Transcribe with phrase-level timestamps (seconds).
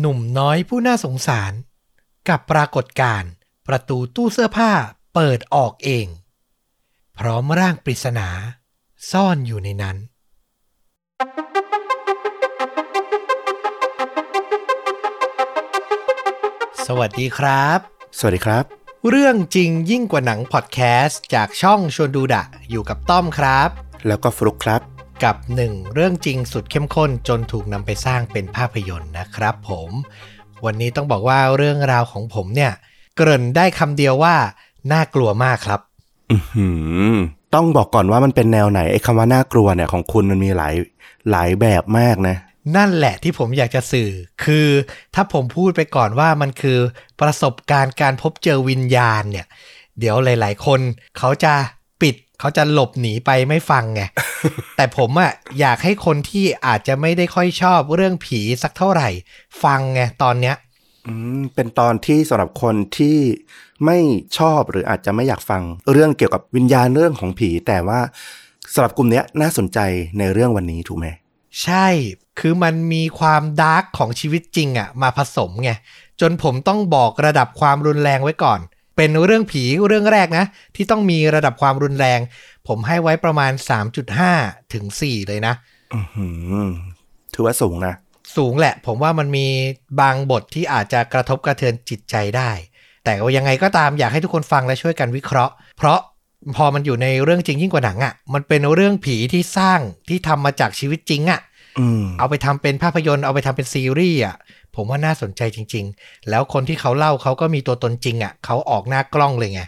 [0.00, 1.52] หนุ่มน้อยผู้น่าสงสาร
[2.28, 3.30] กับปรากฏการณ์
[3.68, 4.72] ประตูตู้เสื้อผ้า
[5.14, 6.06] เปิดออกเอง
[7.18, 8.28] พร้อมร่างปริศนา
[9.10, 9.96] ซ่อนอยู่ในนั้น
[16.86, 17.78] สวัสดีครับ
[18.18, 18.64] สวัสดีครับ
[19.08, 23.68] เรื่องจริงยิ่งกว่าหนังพอดแคสต์จากช่องชวนดูดะ อยู่กับต้อมครับ
[24.06, 29.90] แล้วก็ฟลุกครับ กับหนึ่งเรื่องจริงสุดเข้มข้นจนถูกนำไปสร้างเป็นภาพยนตร์นะครับผม
[30.64, 32.72] วันนี้ต้องบอกว่าเรื่องราวของผมเนี่ย
[33.16, 34.34] เกริ่นได้คำเดียวว่า
[34.92, 35.80] น่ากลัวมากครับ
[36.32, 36.68] อือหื
[37.12, 37.14] อ
[37.54, 40.74] ต้องบอกก่อนว่ามันเป็นแนวไหนไอ้คำว่าน่ากลัวเนี่ยของคุณมันมีหลาย
[41.30, 42.36] หลายแบบมากนะ
[42.76, 44.10] นั่นแหละที่ผมอยากจะสื่อ
[44.44, 44.68] คือ
[45.14, 46.78] ถ้าผมพูดไปก่อนว่ามันคือ
[47.20, 49.46] ประสบการณ์การพบเจอวิญญาณเนี่ย
[49.98, 50.80] เดี๋ยวหลาย ๆ คน
[51.18, 51.83] เขาจะปิด
[52.40, 54.02] เขาจะหลบหนีไปไม่ฟังไง
[54.76, 59.08] แต่ผมอะอยากให้คนที่อาจจะไม่ได้ค่อยชอบเรื่องผีสักเท่าไหร่
[59.62, 60.56] ฟังไงตอนเนี้ย
[61.06, 63.16] อืม เป็นตอนที่สำหรับคนที่
[63.84, 63.98] ไม่
[64.38, 68.00] ชอบหรืออาจจะไม่อยากฟังเรื่องเกี่ยวกับวิญญาณเรื่องของผี แต่ว่า
[68.74, 69.78] สำหรับกลุ่มเนี้ยน่าสนใจ
[70.18, 71.06] ในเรื่องวันนี้ถูกไหม
[71.62, 71.86] ใช่
[72.40, 75.70] คือมันมีความดาร์กของชีวิตจริงอะมาผสมไง
[76.20, 78.60] จนผมต้องบอกระดับความรุนแรงไว้ก่อน
[78.96, 80.44] เป็นเรื่องผีเรื่องแรกนะ
[80.76, 82.20] ที่ต้องมีระดับความรุนแรง
[82.68, 83.52] ผมให้ไว้ประมาณ
[84.12, 85.54] 3.5 ถึง 4 เลยนะ
[85.94, 86.26] อือหื
[86.68, 86.70] อ
[87.34, 87.94] ถือว่าสูงนะ
[88.36, 89.46] สูงแหละ ผมว่ามันมี
[90.00, 92.50] บางบทที่อาจจะกระทบกระเทือนจิตใจได้
[93.04, 96.00] แต่ว่ายังไงก็ตามอยากให้ทุกคนฟังและช่วยกันวิเคราะห์ เพราะ
[96.56, 101.53] พอมันอยู่ในเรื่องจริงยิ่งกว่าหนังอะ่ะ มันเป็นเรื่องผีที่สร้างที่ทำมาจากชีวิตจริงอะ่ะอืม
[102.18, 104.36] เอาไปทำเป็นภาพยนตร์เอาไปทำเป็นซีรีส์อะ
[104.74, 109.62] ผมว่าน่าสนใจจริง ๆ แล้วคนที่เขาเล่าเขาก็มีตัวตนจริงอะเขาออกหน้ากล้องเลยไง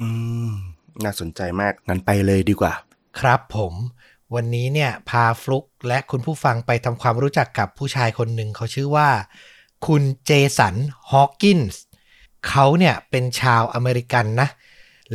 [0.00, 0.08] อื
[0.48, 0.50] ม
[1.04, 2.72] น่าสนใจมากงั้นไปเลยดีกว่า
[3.20, 3.74] ครับผม
[4.34, 9.08] วันนี้เนี่ยพาฟลุกและคุณผู้ฟังไปทำความรู้จักกับผู้ชายคนหนึ่งเขาชื่อว่า
[9.86, 10.74] คุณเจสัน
[11.10, 11.82] ฮอว์กินส์
[12.48, 14.48] เขาเนี่ยเป็นชาวอเมริกันนะ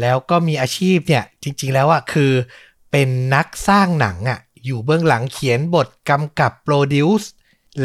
[0.02, 2.31] แล้วก็มีอาชีพเนี่ยจริงๆแล้วอะคือ
[2.92, 7.30] เป็นนักสร้างหนังอะ อยู่เบื้องหลังเขียนบทกำกับโปรดิวส์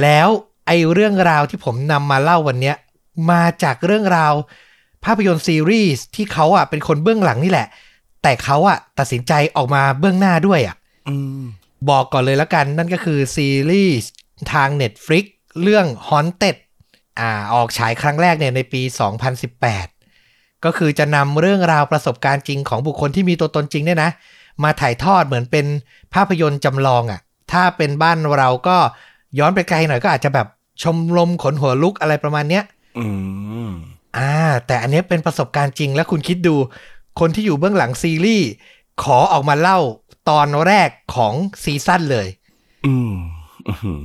[0.02, 0.28] แล้ว
[0.66, 2.76] ไอเรื่องราวที่ผมนำมาเล่าวันเนี้ย
[3.30, 4.34] มาจากเรื่องราว
[5.04, 7.68] ภาพยนตร์ซีรีส์ที่เขาอะเป็นคนเบื้องหลังนี่แหละ
[8.22, 10.76] แต่เขาอะตัดสินใจออกมาเบื้องหน้าด้วยอะ
[11.08, 11.42] อืม
[11.90, 14.08] บอกก่อนเลยแล้วกันนั่นก็คือซีรีส์
[14.52, 15.24] ทาง Netflix
[15.62, 16.56] เรื่อง Haunted
[17.20, 18.82] อ่าออกฉายครั้งแรกเนี่ยในปี
[19.72, 24.10] 2018 ก็คือจะนำเรื่องราวประสบการณ์จริงของบุคคลที่มีตัวตนจริงเนี่ยนะ
[24.62, 25.66] มาถ่ายทอดเหมือนเป็น
[26.14, 27.20] ภาพยนตร์จำลองอะ่ะ
[27.52, 28.76] ถ้าเป็นบ้านเราก็
[29.38, 30.46] ย้อนไปไกลหน่อยก็อาจจะแบบ
[30.82, 32.64] ชมรมขนหัวลุกอะไรประมาณเนี้ย
[32.98, 33.06] อื
[33.66, 33.70] ม
[34.18, 34.34] อ่า
[34.66, 36.56] แต่อันเนี้ยเป็นประสบการณ์จริงแล้วคุณคิดดู
[37.20, 38.48] คนที่อยู่เบื้องหลังซีรีส์
[39.02, 39.78] ขอออกมาเล่า
[40.30, 42.26] ตอนแรกของซีซั่นเลย
[42.86, 43.14] อืม
[43.68, 44.00] อื้อหือ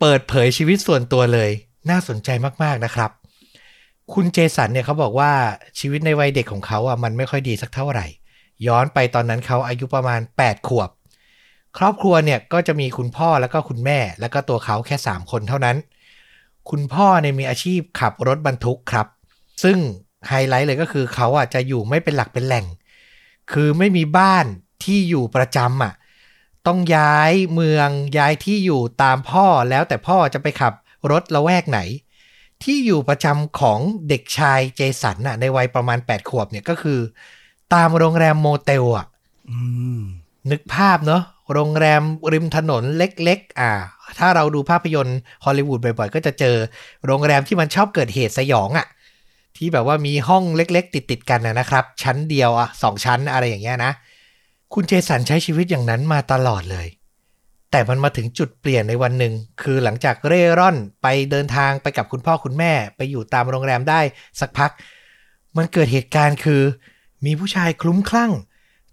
[0.00, 1.50] เปิดเผยชีวิตส่วนตัวเลย
[1.90, 2.28] น่าสนใจ
[2.62, 3.10] มากๆนะครับ
[4.14, 5.32] คุณเจสันเนี่ยเขาบอกว่า
[5.78, 8.06] ชีวิตในวัยเด็กของเขาอะมันไม่ค่อยดีสักเท่าไหร่
[8.66, 10.90] ย้อนไปตอนนั้นเขาอายุประมาณ 8 ขวบ
[11.78, 15.76] ครอบครัวเนี่ยก็จะมีคุณพ่อแล้วก็คุณแม่ แล้วก็ตัวเขาแค่ 3 คนเท่านั้น
[16.70, 19.06] คุณพ่อเนี่ยมีอาชีพขับรถบรรทุกครับ
[19.62, 19.78] ซึ่ง
[20.28, 22.66] ไฮไลท์เลยก็คือเขาอะจะอยู่ไม่เป็นหลักเป็นแหล่ง
[23.52, 24.46] คือไม่มีบ้าน
[24.84, 25.94] ที่อยู่ประจำอะ
[26.66, 30.72] ต้องย้ายเมืองย้ายที่อยู่ตามพ่อแล้วแต่พ่อจะไปขับ
[31.10, 31.80] รถละแวกไหน
[32.64, 37.00] ที่อยู่ประจำของเด็กชายเจสันน่ะในวัยประมาณ 8 ขวบเนี่ยก็คือ
[37.74, 39.06] ตามโรงแรมโมเตลอะ
[39.50, 39.58] อื
[39.98, 40.00] ม
[40.50, 41.22] นึกภาพเนอะ
[41.52, 43.72] โรงแรมริมถนนเล็กๆ อ่า
[44.18, 46.56] ถ้าเราดูภาพยนตร์ฮอลลีวูดบ่อยๆ ก็จะเจอ
[47.06, 48.86] โรงแรมที่มันชอบเกิดเหตุสยองอะ
[49.56, 53.92] ที่แบบว่ามีห้องเล็กๆ ติดๆกันนะนะครับ ชั้นเดียวอะสองชั้นอะไรอย่างเงี้ยนะ
[54.74, 56.86] คุณเจสันใช้ชีวิตอย่างนั้นมาตลอดเลย
[57.70, 64.00] แต่มันมาถึงจุดเปลี่ยนในวันหนึ่ง คือหลังจากเร่ร่อนไปเดินทางไปกับคุณพ่อคุณแม่ ไปอยู่ตามโรงแรมได้
[64.40, 64.70] สักพัก
[65.56, 66.62] มันเกิดเหตุการณ์คือ
[67.24, 68.32] มีผู้ชายคลุ้มคลั่ง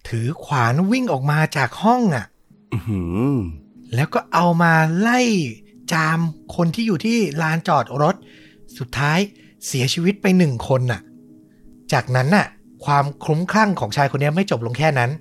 [0.08, 2.26] ถือขวานวิ่งออกมาจากห้องอะ
[2.74, 3.02] อื้อหื
[3.32, 3.36] อ
[3.96, 5.20] แล้วก็เอามาไล่
[5.94, 6.20] จาม
[6.56, 8.16] คนที่อยู่ที่ลานจอดรถ
[8.78, 9.20] สุดท้าย
[9.68, 11.02] เสียชีวิตไปหนึ่งคนน่ะ
[11.94, 12.48] จากนั้นน่ะ
[12.86, 15.12] ความคลุ้มคลั่งของชายคนนี้ไม่จบลงแค่นั้น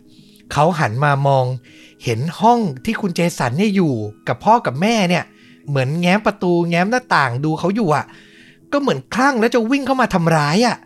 [0.52, 1.44] เขาหันมามอง
[2.04, 3.94] เห็นห้องที่คุณเจสันเนี่ยอยู่
[4.28, 5.24] กับพ่อกับแม่เนี่ย
[5.68, 8.04] เหมือนแง้มประตูแง้มหน้าต่างดูเขาอยู่อะ
[8.72, 10.76] ก็เหมือนคลั่งแล้วจะวิ่งเข้ามาทำร้ายอะ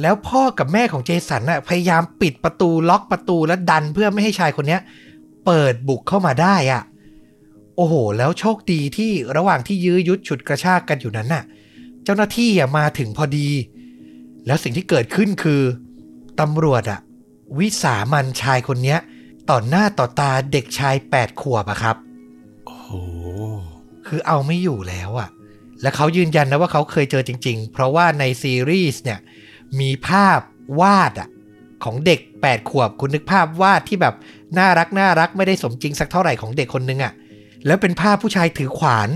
[0.00, 4.80] แล้วพ่อกับแม่ของเจสันน่ะพยายามปิดประตูล็อกประตูแล้วดันเพื่อไม่ให้ชายคนเนี้ย
[5.46, 6.82] เปิดบุกเข้ามาได้อะ
[7.76, 11.44] โอ้โห แล้วโชคดีที่ระหว่างที่ยื้อยุดฉุดกระชากกันอยู่นั้นน่ะ
[12.04, 13.48] เจ้าหน้าที่อะมาถึงพอดี
[14.46, 15.62] แล้วสิ่งที่เกิดขึ้นคือ
[16.40, 17.00] ตำรวจอะ
[17.58, 18.98] วิสามันชายคนเนี้ย
[19.50, 21.96] ต่อหน้าต่อตาเด็กชายแปดขวบอะครับ
[22.66, 22.90] โอ้โห
[24.06, 25.28] คือเอาไม่อยู่แล้วอะ
[25.82, 29.18] และเขายืนยันนะว่าเขาเคยเจอจริง ๆ เพราะว่าในซีรีส์เนี่ย
[29.80, 30.40] มีภาพ
[30.80, 31.28] วาดอะ
[31.84, 34.14] ของเด็ก 8 ขวบคุณนึกภาพวาดที่แบบ
[34.58, 37.12] น่ารักน่ารักไม่ได้สมจริงสักเท่าไหร่ของเด็กคนนึงอะ
[37.66, 39.08] แล้วเป็นภาพผู้ชายถือขวาน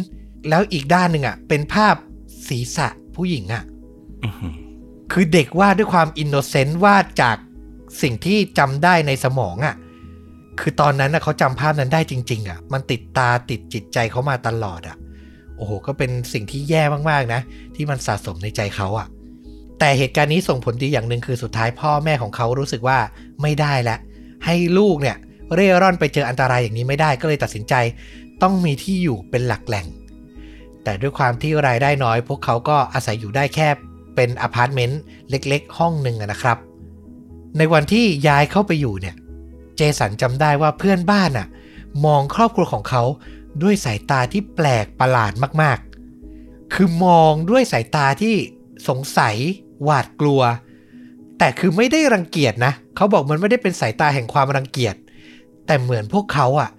[0.49, 1.95] แล้วอีกด้านหนึ่งอะเป็นภาพ
[2.49, 3.65] ศีรษะผู้หญิงอะ
[4.25, 4.55] อื้อหือ
[5.13, 7.37] คือเด็กวาดด้วยความ innocent วาดจาก
[8.03, 9.75] สิ่งที่จำได้ในสมองอะ่ะ
[10.61, 14.97] คือตอนนั้นนะเขาจำภาพนั้นได้จริง ๆอะ่ะมันติดตาติดจิตใจเขามาตลอดอะ่ะ
[15.57, 17.41] โอ้โห ก็เป็นสิ่งที่แย่มากๆนะ
[17.77, 19.07] ที่มันสะสมในใจเขาอะ่ะ
[19.85, 22.99] แต่เหตุการณ์นี้ส่งผลดีอย่างหนึ่งคือสุดท้ายพ่อแม่ของเขารู้สึกว่า
[23.43, 23.99] ไม่ได้แล้ว
[24.45, 25.17] ให้ลูกเนี่ย
[25.55, 27.75] เร่ร่อนไปเจออันตรายอย่างนี้ไม่ได้ก็เลยตัดสินใจ
[28.43, 29.87] ต้องมีที่อยู่เป็นหลักแหล่ง
[30.85, 33.69] แต่ด้วยความที่รายได้น้อย พวกเขาก็อาศัยอยู่ได้แค่
[34.15, 35.01] เป็นอพาร์ตเมนต์
[35.31, 36.59] เล็กๆ ห้องหนึ่งนะครับ
[37.59, 39.17] ในวันที่ย้ายเข้าไปอยู่เนี่ย
[39.77, 41.47] เจสันจำได้ว่าเพื่อนบ้านอะ
[42.05, 43.03] มองครอบครัวของเขา
[43.63, 45.33] ด้วยสายตาที่แปลกประหลาด
[45.63, 48.35] มากๆ คือมองด้วยสายตาที่
[48.89, 49.37] สงสัย
[49.85, 50.41] หวาดกลัว
[51.39, 54.95] แต่คือไม่ได้รังเกียจนะ เขาบอกมันไม่ได้เป็นสายตาแห่งความรังเกียจ
[55.67, 56.71] แต่เหมือนพวกเขาอะ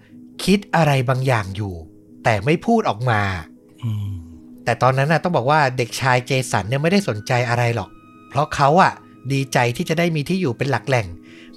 [0.44, 1.73] คิดอะไรบางอย่างอยู่
[2.23, 3.21] แต่ไม่พูดออกมา
[3.83, 4.09] อืม
[4.63, 7.89] แต่ตอนนั้นน่ะต้องบอกว่าเด็กชายเจสันเนี่ยไม่ได้สนใจอะไรหรอก
[8.29, 8.91] เพราะเขาอะ
[9.31, 11.07] ดีใจที่จะได้มีที่อยู่เป็นหลักแหล่ง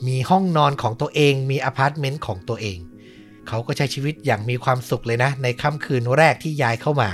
[0.06, 2.78] มีห้องนอนของตัวเอง มีอพาร์ตเมนต์ของตัวเอง
[3.48, 7.10] เขาก็ใช้ชีวิตอย่างมีความสุขเลยนะ ในค่ำคืนแรกที่ย้ายเข้ามา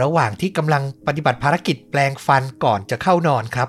[0.00, 3.68] ระหว่างที่กำลังปฏิบัติภารกิจแปลงฟันก่อนจะเข้านอนครับ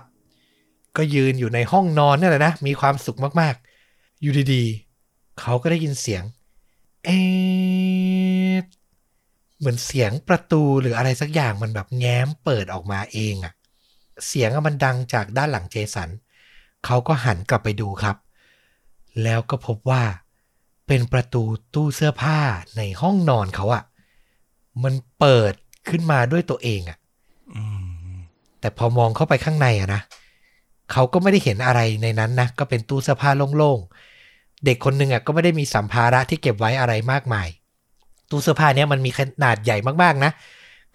[0.98, 6.24] ก็ยืนอยู่ในห้องนอนนี่แหละนะ มีความสุขมากๆ อยู่ดีๆ เขาก็ได้ยินเสียง
[7.06, 7.20] เอ๊
[9.58, 13.54] เหมือนเสียงประตูหรืออะไรสักอย่างมันแบบแง้มเปิดออกมาเองอะ
[14.28, 16.10] เสียงมันดังจากด้านหลังเจสัน
[16.86, 18.18] เขาก็หันกลับไปดูครับ
[19.24, 20.04] แล้วก็พบว่า
[20.88, 21.44] เป็นประตู
[21.74, 22.40] ตู้เสื้อผ้า
[22.78, 23.84] ในห้องนอนเขาอะ
[24.84, 25.54] มันเปิด
[25.90, 26.98] ขึ้นมาด้วยตัวเองอะ
[27.56, 27.64] อื
[28.12, 28.16] ม
[28.60, 30.02] แต่พอมองเข้าไปข้างในอะนะ
[30.92, 37.48] เขาก็ไม่ได้เห็นอะไรในนั้นนะ ก็เป็นตู้เสื้อผ้าโล่งๆ เด็กคนหนึ่งอะก็ไม่ได้มีสัมภาระที่เก็บไว้อะไรมากมาย
[38.30, 40.32] ตู้เสื้อผ้าเนี้ยมันมีขนาดใหญ่มากๆนะ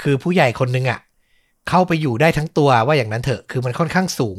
[0.03, 1.01] คือผู้ใหญ่คนหนึ่งอะ
[1.69, 4.39] เข้าไปอยู่ได้ทั้งตัวว่าอย่างนั้นเถอะ คือมันค่อนข้างสูง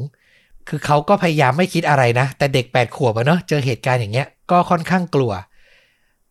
[0.69, 5.31] คือเขาก็พยายามไม่คิดอะไรนะ แต่เด็กแปดขวบอะเนาะเจอเหตุการณ์อย่างเงี้ยก็ค่อนข้างกลัว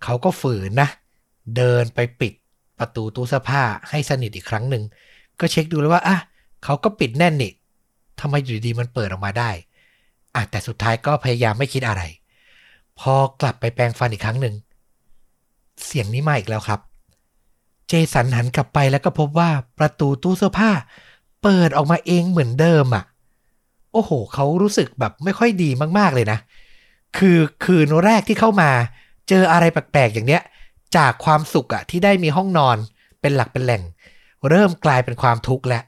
[0.04, 0.88] เขาก็ฝืนนะ
[1.56, 2.32] เดินไปปิด
[2.78, 4.82] ประตูตู้เสื้อผ้าให้สนิทอีกครั้งหนึ่ง
[5.40, 6.18] ก็เช็คดูแล้วว่าอะ
[6.64, 7.52] เขาก็ปิดแน่นนี่
[8.20, 9.50] ทำไมอยู่ดีมันเปิดออกมาได้
[10.34, 12.02] อะแต่สุดท้ายก็พยายามไม่คิดอะไร
[13.00, 14.54] พอกลับไปแปรงฟันอีกครั้งหนึ่ง
[15.84, 16.80] เสียงนี้มาอีกแล้วครับ
[17.88, 20.70] เจสันหันกลับไปแล้วก็พบว่าประตูตู้เสื้อผ้า
[21.42, 23.04] เปิดออกมาเองเหมือนเดิมอะ
[23.92, 26.38] โอ้โห เขารู้สึกแบบไม่ค่อยดีมากๆเลยนะ
[27.18, 28.70] คือคืนแรกที่เข้ามา
[29.28, 30.42] เจออะไรแปลกๆอย่างเนี้ย
[30.96, 32.76] จากความสุขอะที่ได้มีห้องนอน
[33.20, 33.82] เป็นหลักเป็นแหล่ง
[34.48, 35.82] เริ่มกลายเป็นความทุกข์แล้ว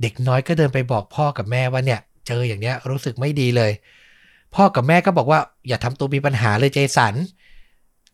[0.00, 3.72] เด็กน้อยก็เดินไปบอกพ่อกับแม่ว่าเนี่ย เจออย่างเนี้ยรู้สึกไม่ดีเลย
[4.54, 7.14] พ่อกับแม่ก็บอกว่า อย่าทำตัวมีปัญหาเลยเจสัน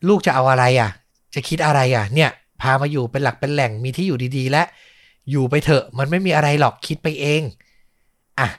[0.07, 0.91] ลูกจะเอาอะไรอะ
[1.33, 2.29] จะคิดอะไรอะ เนี่ย
[2.61, 4.63] พามาอยู่เป็นหลักเป็นแหล่งมีที่อยู่ดีๆ และ
[5.31, 7.41] อยู่ไปเถอะมันไม่มีอะไรหรอกคิดไปเอง
[8.39, 8.49] อะ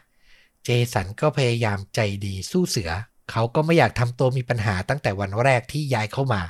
[0.64, 2.90] เจสันก็พยายามใจดีสู้เสือ
[3.30, 6.42] เขาก็ไม่อยากทำตัวมีปัญหาตั้งแต่วันแรกที่ย้ายเข้ามา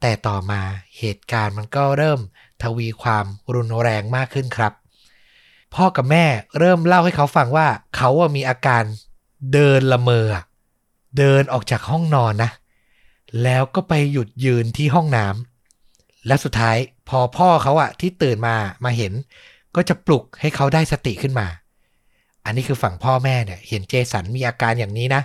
[0.00, 0.60] แต่ต่อมา
[0.98, 2.20] เหตุการณ์มันก็เริ่ม
[2.62, 4.72] ทวีความรุนแรงมากขึ้นครับ
[5.74, 6.24] พ่อกับแม่
[6.58, 7.66] เริ่มเล่าให้เขาฟังว่า
[7.96, 8.82] เขาอะมีอาการ
[9.52, 10.44] เดินละเมออะ
[11.18, 12.50] เดินออกจากห้องนอนนะ
[13.42, 16.76] แล้วก็ไปหยุดยืนที่ห้องน้ำและสุดท้าย
[17.08, 19.12] พอพ่อเขาอะที่ตื่นมามาเห็น
[19.76, 21.46] ก็จะปลุกให้เขาได้สติขึ้นมา
[22.44, 25.22] อันนี้คือฝั่งพ่อแม่เนี่ย เห็นเจสันมีอาการอย่างนี้นะ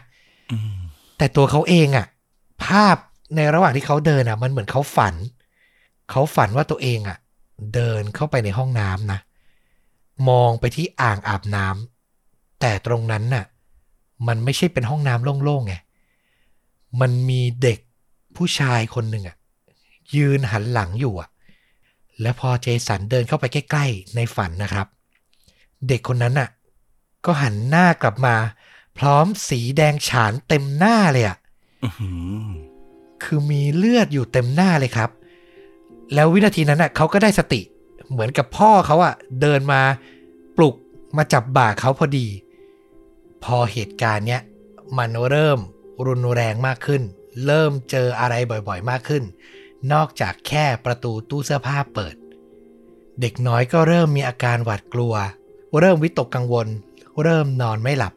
[0.52, 0.78] อืม
[1.18, 2.06] แต่ตัวเขาเองอะ
[2.66, 2.98] ภาพ
[3.36, 5.16] ในระหว่างที่เขาเดินอะ มันเหมือนเขาฝัน
[6.12, 7.18] เขาฝันว่าตัวเองอะ
[7.74, 9.20] เดินเข้าไปในห้องน้ำนะ
[10.30, 13.46] มองไปที่อ่างอาบน้ำแต่ตรงนั้นน่ะ
[14.28, 15.76] มันไม่ใช่เป็นห้องน้ำโล่งๆไง
[17.02, 17.80] มันมีเด็ก
[18.36, 19.36] ผู้ชายคนหนึ่งอะ
[20.16, 21.30] ยืนหันหลังอยู่อะ
[22.22, 24.88] และพอเจสันเดินเข้าไปใกล้ๆในฝันนะครับ
[25.88, 26.50] เด็กคนนั้นน่ะ
[27.26, 28.36] ก็หันหน้ากลับมา
[28.98, 31.38] พร้อมสีแดงฉานเต็มหน้าเลยอะ
[33.26, 35.10] คือมีเลือดอยู่เต็มหน้าเลยครับ
[36.14, 37.62] แล้ววินาทีนั้นน่ะเขาก็ได้สติ
[38.12, 39.82] เหมือนกับพ่อเขาอะเดินมา
[40.58, 40.76] ปลุก
[41.18, 42.28] มาจับบ่าเขาพอดี
[43.44, 44.42] พอเหตุการณ์เนี้ย
[44.98, 45.60] มันเริ่ม
[46.08, 47.02] รุนแรงมากขึ้น
[47.46, 48.36] เริ่มเจออะไร
[48.68, 49.24] บ่อยๆ มากขึ้น
[49.94, 52.16] นอกจากแค่ประตูตู้เสื้อผ้าเปิด
[53.22, 55.14] เด็กน้อยก็เริ่มมีอาการหวาดกลัว
[55.80, 56.68] เริ่มวิตกกังวล
[57.24, 58.14] เริ่มนอนไม่หลับ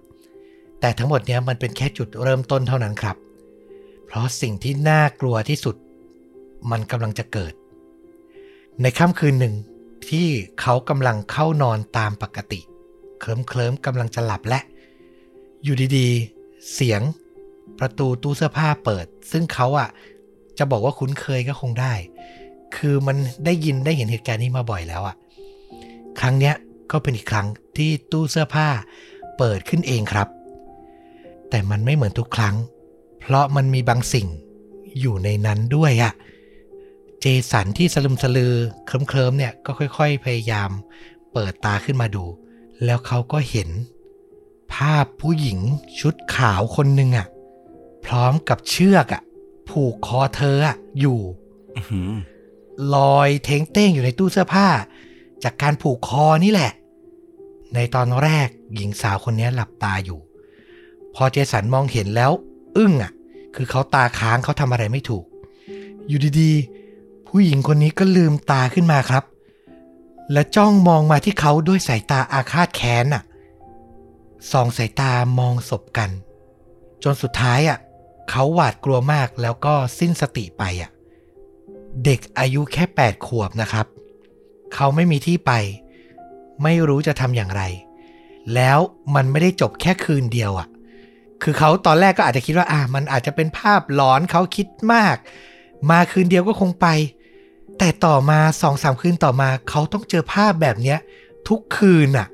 [0.81, 3.17] แต่ทั้งหมดนี้มันเป็นแค่จุดเริ่มต้นเท่านั้นครับ
[4.09, 5.77] เพราะสิ่งที่น่ากลัวที่สุด
[6.71, 7.53] มันกำลังจะเกิด
[8.83, 9.55] ในค่ำคืนหนึ่ง
[10.09, 10.29] ที่
[10.61, 12.61] เขากำลังเข้านอนตามปกติ
[13.21, 14.61] เคลิ้มเคลิ้มกำลังจะหลับและ
[15.65, 17.03] อยู่ดีๆ เสียง
[17.79, 19.89] ประตูตู้เสื้อผ้าเปิด ซึ่งเขาอะ
[20.59, 21.95] จะบอกว่าคุ้นเคยก็คงได้
[22.77, 25.17] คือมันได้ยินได้เห็นเหตุการณ์นี้มาบ่อยแล้วอะ
[26.21, 26.55] ครั้งเนี้ย
[26.91, 27.47] ก็เป็นอีกครั้ง
[27.77, 28.69] ที่ตู้เสื้อผ้า
[29.39, 30.29] เปิดขึ้นเองครับ
[31.51, 32.55] แต่มันไม่เหมือนทุกครั้ง
[33.29, 34.29] เพราะมันมีบางสิ่ง
[35.01, 36.13] อยู่ในนั้นด้วยอะ
[37.21, 38.55] เจสันที่สลึมสลือ
[38.87, 40.71] เคลิ้มเคลิมเนี่ยก็ค่อย ๆ พยายาม
[41.33, 42.25] เปิดตาขึ้นมาดู
[42.85, 43.69] แล้วเขาก็เห็น
[44.75, 45.59] ภาพผู้หญิง
[46.01, 47.27] ชุดขาวคนหนึ่งอะ
[48.05, 49.23] พร้อมกับเชือกอะ
[49.69, 51.21] ผูกคอเธออะอยู่
[51.77, 52.11] อื้อหือ
[52.95, 54.69] ลอยเท้งเต้งอยู่ในตู้เสื้อผ้า
[55.45, 56.73] จากการผูกคอนี่แหละ
[57.75, 60.21] ในตอนแรกหญิงสาวคนนี้หลับตาอยู่
[61.15, 62.33] พอเจสันมองเห็นแล้ว
[62.77, 63.13] อึ้งอะ
[63.55, 65.25] คือเขาตาค้างเขาทำอะไรไม่ถูก
[66.09, 69.25] อยู่ดีๆ ผู้หญิงคนนี้ก็ลืมตาขึ้นมาครับ
[70.33, 73.23] และจ้องมองมาที่เขาด้วยสายตาอาฆาตแค้นอะ
[74.53, 76.11] สองสายตามองศพกัน
[77.03, 77.79] จนสุดท้ายอะ
[78.31, 80.91] เขาหวาดกลัวมากแล้วก็สิ้นสติไปอะ
[82.05, 83.87] เด็กอายุแค่แปดขวบนะครับ
[84.75, 85.53] เขาไม่มีที่ไป
[86.63, 87.63] ไม่รู้จะทำอย่างไร
[88.55, 88.79] แล้ว
[89.15, 90.69] มันไม่ได้จบแค่คืนเดียวอะ่ะ
[91.43, 95.17] คือเขาตอนแรกก็อาจจะคิดว่าอะมันอาจจะเป็นภาพหลอนเขาคิดมาก
[95.91, 96.87] มาคืนเดียวก็คงไป
[97.79, 100.99] แต่ต่อมาสองสามคืนต่อมาเขาต้องเจอภาพแบบเนี้ย
[101.49, 102.29] ทุกคืนอะ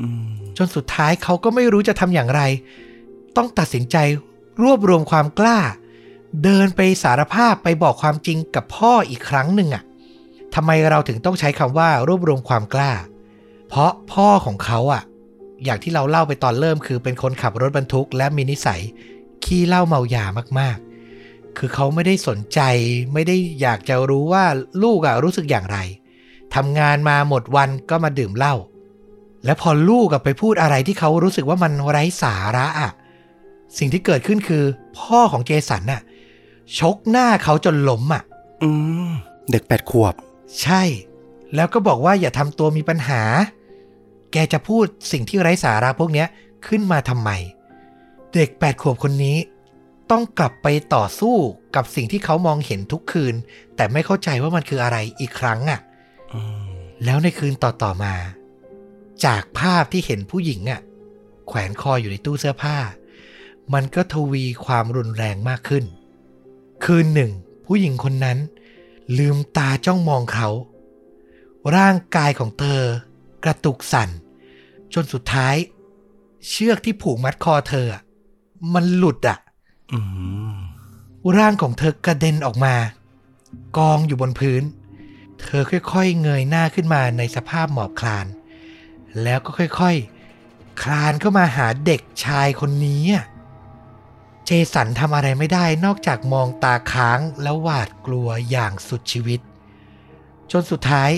[0.00, 0.26] อืม
[0.56, 2.42] จนสุดท้ายเขาก็ไม่รู้จะทำอย่างไร
[3.36, 3.96] ต้องตัดสินใจ
[4.62, 5.58] รวบรวมความกล้า
[6.44, 9.82] เดินไปสารภาพไปบอกความจริงกับพ่ออีกครั้งหนึ่งอะ่ะ
[10.54, 12.92] ทำไมเราถึงต้องใช้คำว่ารวบรวมความกล้า
[13.68, 15.02] เพราะพ่อของเขาอะ่ะ
[15.64, 18.80] อย่างที่เราเล่าไปตอนเริ่มคือเป็นคนขับรถบรรทุก และมีนิสัย
[19.44, 20.24] ขี้เหล้าเมายา
[20.58, 22.60] มากๆ คือเขาไม่ได้สนใจ
[23.12, 24.44] ไม่ได้อยากจะรู้ว่า
[24.82, 25.78] ลูกอะรู้สึกอย่างไร
[26.54, 28.54] ทำงานมาหมดวันก็มาดื่มเหล้า
[29.44, 32.90] และพอลูกกับไปพูดอะไรที่เขารู้สึกว่ามันไร้สาระอะ
[33.78, 34.64] สิ่งที่เกิดขึ้นคือ
[34.98, 36.02] พ่อของเจสันน่ะ
[36.78, 38.22] ชกหน้าเขาจนล้มอะ
[38.62, 38.70] อื
[39.06, 39.08] ม
[39.50, 40.14] เด็กแปดขวบ
[40.62, 40.82] ใช่
[41.54, 43.22] แล้วก็บอกว่าอย่าทำตัวมีปัญหา
[44.32, 46.28] แกจะพูดสิ่งที่ไร้สาระพวกเนี้ย
[46.66, 47.30] ขึ้นมาทำไม
[48.34, 49.36] เด็กแปดขวบคนนี้
[50.10, 51.36] ต้องกลับไปต่อสู้
[51.76, 53.34] กับสิ่งที่เขามองเห็นทุกคืน
[53.76, 55.80] แต่ไม่เข้าใจว่ามันคืออะไรอีกครั้งอะ
[56.32, 56.68] อืม
[57.04, 58.14] แล้วในคืนต่อๆมา
[59.24, 60.80] จากภาพที่เห็นผู้หญิงอะ
[61.46, 62.78] แขวนคออยู่ในตู้เสื้อผ้า
[63.74, 65.84] มันก็ทวีความรุนแรงมากขึ้น
[66.84, 67.30] คืนหนึ่ง
[67.66, 68.38] ผู้หญิงคนนั้น
[69.18, 70.48] ลืมตาจ้องมองเขา
[71.76, 72.82] ร่างกายของเธอ
[73.46, 74.08] กระตุกสั่น
[74.94, 75.56] จนสุดท้าย
[76.48, 78.02] เชือกที่ผูกมัดคอเธออะ
[78.74, 79.38] มันหลุดอะ
[79.92, 79.98] อื
[80.52, 80.56] ม
[81.38, 82.74] ร่างของเธอกระเด็นออกมา
[83.78, 84.62] กองอยู่บนพื้น
[85.40, 88.26] เธอค่อยๆ เงยหน้าขึ้นมาในสภาพหมอบคลาน
[89.22, 93.24] แล้วก็ค่อยๆ คลานเข้ามาหาเด็กชายคนนี้อะ
[94.46, 99.40] เจสันทำอะไรไม่ได้นอกจากมองตาค้างแล้วหวาดกลัวอย่างสุดชีวิต
[100.50, 101.10] จนสุดท้าย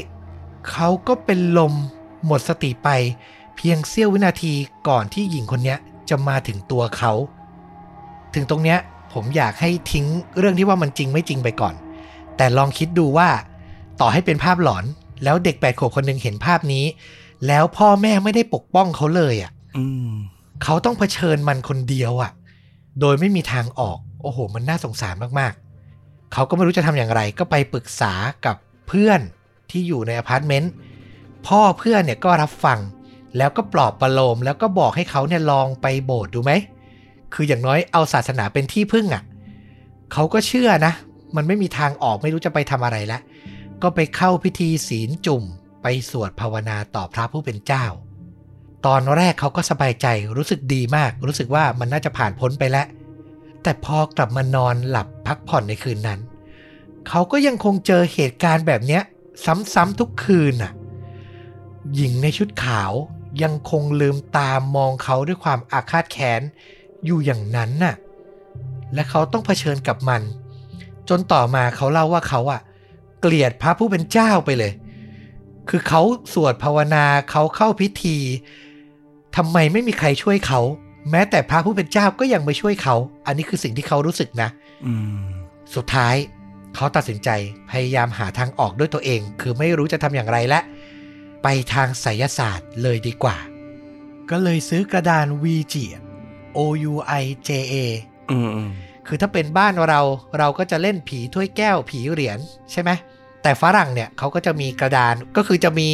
[0.70, 1.74] เขาก็เป็นลม
[2.26, 2.88] หมดสติไป
[3.56, 4.52] เพียงเสี้ยววินาที
[4.88, 7.12] ก่อนที่หญิงคนเนี้ยจะมาถึงตัวเขา
[8.34, 8.78] ถึงตรงเนี้ย
[9.12, 10.06] ผมอยากให้ทิ้ง
[10.38, 11.74] เรื่องที่ว่ามันจริงไม่จริงไปก่อน
[12.36, 13.28] แต่ลองคิดดูว่า
[14.00, 14.84] ต่อให้เป็นภาพหลอน
[15.24, 16.84] แล้วเด็กแปดขวบคนหนึ่งเห็นภาพนี้
[17.46, 20.12] แล้วพ่อแม่ไม่ได้ปกป้องเขาเลยอะอืม
[20.64, 22.30] เขาต้องเผชิญมันคนเดียวอะ
[23.00, 28.12] โดยไม่มีทางออก โอ้โห มันน่าสงสารมากๆ เขาก็ไม่รู้จะทำอย่างไร ก็ไปปรึกษา
[28.46, 28.56] กับ
[28.88, 29.20] เพื่อน
[29.70, 30.72] ที่อยู่ในอพาร์ตเมนต์
[31.48, 32.78] พ่อเพื่อนเนี่ยก็รับฟัง
[33.36, 36.52] แล้วก็ปลอบประโลม แล้วก็บอกให้เขาเนี่ยลองไปโบสถ์ดูไหม
[37.34, 39.22] คืออย่างน้อยเอาศาสนาเป็นที่พึ่งอะ
[40.12, 40.92] เขาก็เชื่อนะ
[41.36, 43.22] มันไม่มีทางออกไม่รู้จะไปทำอะไรแล้ว
[43.82, 45.42] ก็ไปเข้าพิธีศีลจุ่ม
[45.82, 47.86] ไปสวดภาวนาต่อพระผู้เป็นเจ้า
[48.86, 52.86] ตอนแรกเขาก็สบายใจรู้สึกดีมาก รู้สึกว่ามันน่าจะผ่านพ้นไปแล้ว
[53.62, 56.20] แต่พอกลับมานอนหลับพักผ่อนในคืนนั้น
[57.08, 59.02] เขาก็ยังคงเจอเหตุการณ์แบบเนี้ย
[59.74, 60.72] ซ้ำๆทุกคืนน่ะ
[61.94, 62.92] หญิงในชุดขาว
[63.42, 66.40] ยังคงลืมตามมองเขาด้วยความอาฆาตแค้น
[67.04, 67.94] อยู่อย่างนั้นน่ะ
[68.94, 70.22] และเขาต้องเผชิญกับมัน
[71.08, 72.60] จนต่อมาเขาเล่าว่าเขาอะ
[73.20, 74.72] เกลียดพระผู้เป็นเจ้าไปเลย
[75.68, 76.02] คือเขา
[76.34, 78.18] สวดภาวนาเขาเข้าพิธี
[79.36, 80.60] ทำไมไม่มีใครช่วยเขา
[81.10, 84.48] แม้แต่พระผู้เป็นเจ้าก็ยังไม่ช่วยเขา อันนี้คือสิ่งที่เขารู้สึกนะ
[84.86, 85.18] อืม
[85.74, 86.14] สุดท้าย
[86.74, 87.28] เขาตัดสินใจ
[87.70, 90.60] พยายามหาทางออกด้วยตัวเอง คือไม่รู้จะทำอย่างไรและ
[91.42, 93.36] ไปทางไสยศาสตร์เลยดีกว่า
[94.30, 95.74] ก็เลยซื้อกระดาน VG
[96.56, 96.60] O
[96.92, 97.74] U I J A
[98.30, 98.70] อืมอืม
[99.06, 100.00] คือถ้าเป็นบ้านเรา
[100.38, 102.38] เราก็จะเล่นผีถ้วยแก้วผีเหรียญ
[102.72, 102.90] ใช่ไหม
[103.42, 105.90] แต่ฝรั่งเนี่ยเขาก็จะมีกระดานก็คือจะมี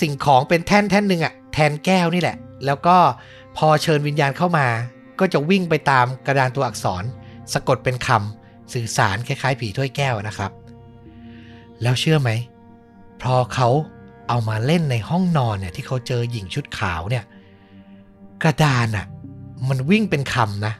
[0.00, 2.96] สิ่งของเป็นแท่นแท่นหนึ่งอะแทนแก้วนี่แหละ แล้วก็
[3.56, 4.66] พอเชิญวิญญาณเข้ามา
[5.20, 7.04] ก็จะวิ่งไปตามกระดานตัวอักษร
[7.52, 10.50] สะกดเป็นคำสื่อสารคล้ายๆ ผีถ้วยแก้วนะครับ
[11.82, 12.30] แล้วเชื่อไหม
[13.22, 13.68] พอเขา
[14.32, 17.24] เอามาเล่นในห้องนอนเนี่ยที่เขาเจอหญิงชุดขาวเนี่ย
[18.42, 19.06] กระดานอะ
[19.68, 20.74] มันวิ่งเป็นคำนะ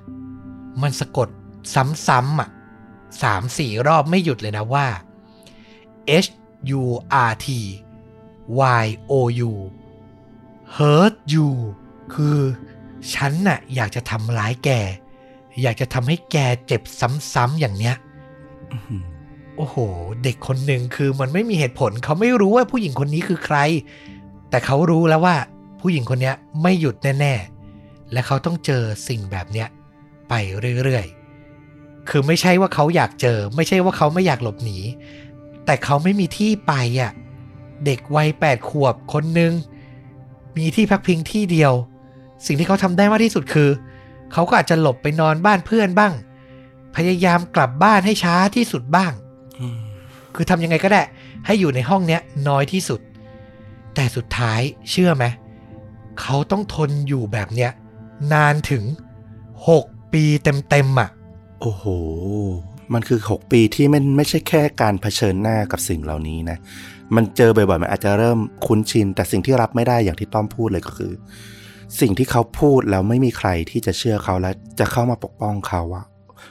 [0.82, 1.28] มันสะกด
[2.06, 2.48] ซ้ำๆอะ
[3.22, 4.86] สามสี่รอบไม่หยุดเลยนะว่า
[6.24, 6.28] H
[6.80, 6.82] U
[7.28, 7.46] R T
[8.82, 9.12] Y O
[9.48, 9.52] U
[10.76, 11.48] hurt you
[12.14, 12.38] คือ
[13.14, 14.70] ฉันน่ะอยากจะทำร้ายแก
[15.62, 16.82] อยากจะทำให้แกเจ็บ
[17.34, 17.96] ซ้ำๆอย่างเนี้ย
[19.60, 19.78] โอ้โห
[20.24, 23.58] เด็กคนหนึ่งคือมันไม่มีเหตุผล เขาไม่รู้ว่าผู้หญิงคนนี้คือใคร
[24.50, 25.36] แต่เขารู้แล้วว่า
[25.80, 29.68] ผู้หญิงคนนี้ไม่หยุดแน่ๆ และเขาต้องเจอสิ่งแบบเนี้ย
[30.28, 30.34] ไป
[30.84, 34.78] เรื่อยๆ คือไม่ใช่ว่าเขาอยากเจอ ไม่ใช่ว่าเขาไม่อยากหลบหนี
[35.64, 37.12] แต่เขาไม่มีที่ไปอะ
[37.84, 39.52] เด็กวัยแปดขวบคนหนึ่ง
[40.56, 41.72] มีที่พักพิงที่เดียว
[42.46, 43.70] สิ่งที่เขาทำได้มากที่สุดคือ
[44.32, 46.12] เขาก็อาจจะหลบไปนอนบ้านเพื่อนบ้าง
[46.96, 49.12] พยายามกลับบ้านให้ช้าที่สุดบ้าง
[50.34, 51.02] คือทำยังไงก็ได้
[51.46, 53.00] ให้อยู่ในห้องเนี้ยน้อยที่สุด
[53.94, 54.60] แต่สุดท้าย
[54.90, 55.24] เชื่อไหม
[56.20, 57.70] เขาต้องทนอยู่แบบเนี้ย
[58.32, 58.84] นานถึง
[59.48, 61.10] 6 ปีเต็มๆอะ
[61.60, 61.84] โอ้โห
[62.94, 66.58] มันคือ 6 ปีที่ไม่ไม่ใช่แค่การเผชิญหน้ากับสิ่งเหล่านี้นะ
[67.14, 71.12] มันเจอบ่อยๆ มันอาจจะเริ่มคุ้นชิน แต่สิ่งที่รับไม่ได้อย่างที่ต้อมพูดเลยก็คือ
[72.00, 76.04] สิ่งที่เขาพูดแล้วไม่มีใครที่จะเชื่อเขาและจะเข้ามาปกป้องเขาอะ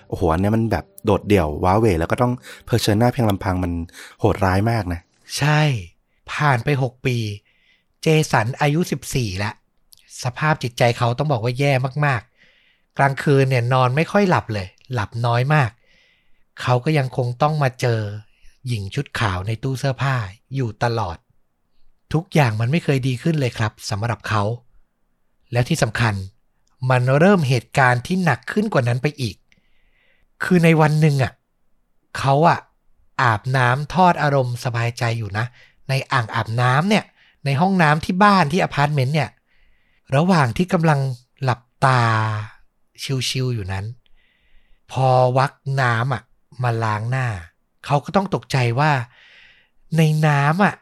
[0.08, 2.34] โอ้โหอันเนี้ยมันแบบโดดเดี่ยวว้าเหวแล้วก็ต้อง
[2.66, 3.72] เผชิญหน้าเพียงลำพังมัน
[4.20, 5.00] โหดร้ายมากนะ
[5.38, 5.62] ใช่
[6.32, 7.18] ผ่านไป6ปี
[8.02, 8.80] เจสันอายุ
[9.12, 9.54] 14แล้ว
[10.24, 11.72] สภาพจิตใจเขาต้องบอกว่าแย่
[12.06, 15.70] มากๆ กลางคืนเนี่ยนอนไม่ค่อยหลับเลย หลับน้อยมาก
[16.62, 18.02] เขาก็ยังคงต้องมาเจอ
[18.68, 20.16] หญิงชุดขาวในตู้เสื้อผ้า
[20.56, 21.18] อยู่ตลอด
[22.14, 24.44] ทุกอย่างมันไม่เคยดีขึ้นเลยครับสำหรับเขา
[25.52, 26.16] แล้วที่สำคัญ
[26.90, 29.36] มันเริ่มเหตุการณ์ที่หนักขึ้นกว่านั้นไปอีก
[30.44, 31.34] คือในวันหนึ่งอะ
[32.18, 32.60] เขาอะ
[33.22, 35.46] อาบน้ำทอดอารมณ์สบายใจอยู่นะ
[35.90, 37.04] ในอ่างอาบน้ำเนี่ย
[37.46, 39.30] ในห้องน้ำที่บ้านที่อพาร์ตเมนต์เนี่ย
[40.16, 41.00] ระหว่างที่กำลัง
[41.44, 42.02] หลับตา
[43.30, 43.86] ชิวๆอยู่นั้น
[44.92, 46.24] พอวักน้ำอะ
[46.64, 47.28] มาล้างหน้า
[47.86, 48.92] เขาก็ต้องตกใจว่า
[49.98, 50.76] ในน้ำอะ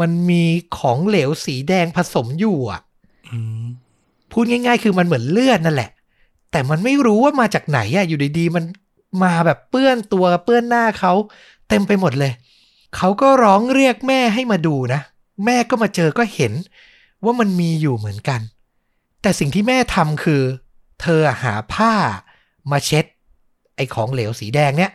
[0.00, 0.44] มันมี
[0.78, 2.80] ของเหลวสีแดงผสมอยู่อะ
[3.30, 3.64] อืม
[4.32, 5.90] พูดง่าย ๆ คือมันเหมือนเลือดนั่นแหละ
[6.52, 8.64] แต่มันไม่รู้ว่ามาจากไหนอะอยู่ดีๆ มัน
[9.22, 11.12] มาแบบเปื้อนตัวเปื้อนหน้าเขา
[11.68, 12.32] เต็มไปหมดเลย
[12.96, 15.00] เขาก็ร้องเรียกแม่ให้มาดูนะ
[15.44, 16.52] แม่ก็มาเจอก็เห็น
[17.24, 18.40] ว่ามันมีอยู่เหมือนกัน
[19.22, 20.42] แต่สิ่งที่แม่ทำคือ
[21.02, 21.92] เธอหาผ้า
[22.70, 23.04] มาเช็ด
[23.76, 24.92] ไอ้ของเหลวสีแดงเนี่ย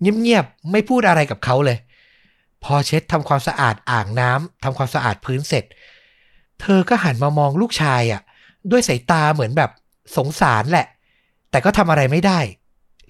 [0.00, 1.78] เงียบๆไม่พูดอะไรกับเขาเลย
[2.64, 5.64] พอเช็ดทำความสะอาดอ่างน้ำทำความสะอาดพื้นเสร็จ
[6.60, 8.22] เธอก็หันมามองลูกชายอะ่ะ
[8.70, 9.70] ด้วยสายตาเหมือนแบบ
[10.16, 10.86] สงสารแหละ
[11.50, 12.40] แต่ก็ทำอะไรไม่ได้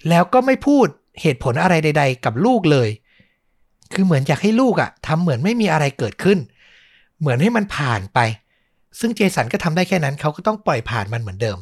[0.08, 0.86] แล้วก็ไม่พูด
[1.20, 2.88] เหตุผลอะไรใด ๆ กับลูกเลย
[3.92, 6.38] คือเหมือนอยากให้ลูกอะ่ะทำเหมือนไม่มีอะไรเกิดขึ้น
[7.20, 8.18] เหมือนให้มันผ่านไป
[8.98, 11.58] ซึ่งเจสันก็ทำได้แค่นั้นเขาก็ต้องปล่อยผ่านมันเหมือนเดิม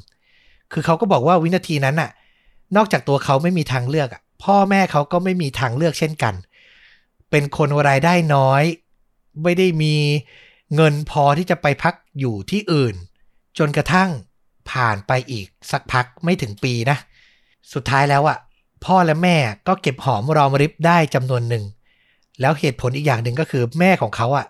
[0.73, 2.11] คือเขาก็บอกว่าวินาทีนั้นน่ะ
[2.77, 6.35] นอกจากตัวเขาไม่มีทางเลือกอะพ่อแม่เขาก็ไม่มีทางเลือกเช่นกัน
[7.31, 8.63] เป็นคนรายได้น้อย
[9.43, 9.95] ไม่ได้มี
[10.75, 12.95] เงินพอที่จะไปพักอยู่ที่อื่น
[13.59, 14.11] จนกระทั่ง
[14.71, 16.97] ผ่านไปอีกสักพักไม่ถึงปีนะ
[17.73, 18.39] สุดท้ายแล้วอะ
[18.85, 19.37] พ่อและแม่
[19.69, 21.65] ก็เก็บหอมรอมริบได้จำนวนหนึ่ง
[22.41, 24.47] แล้วเหตุผลอีกอย่างหนึ่งก็คือแม่ของเขาอะ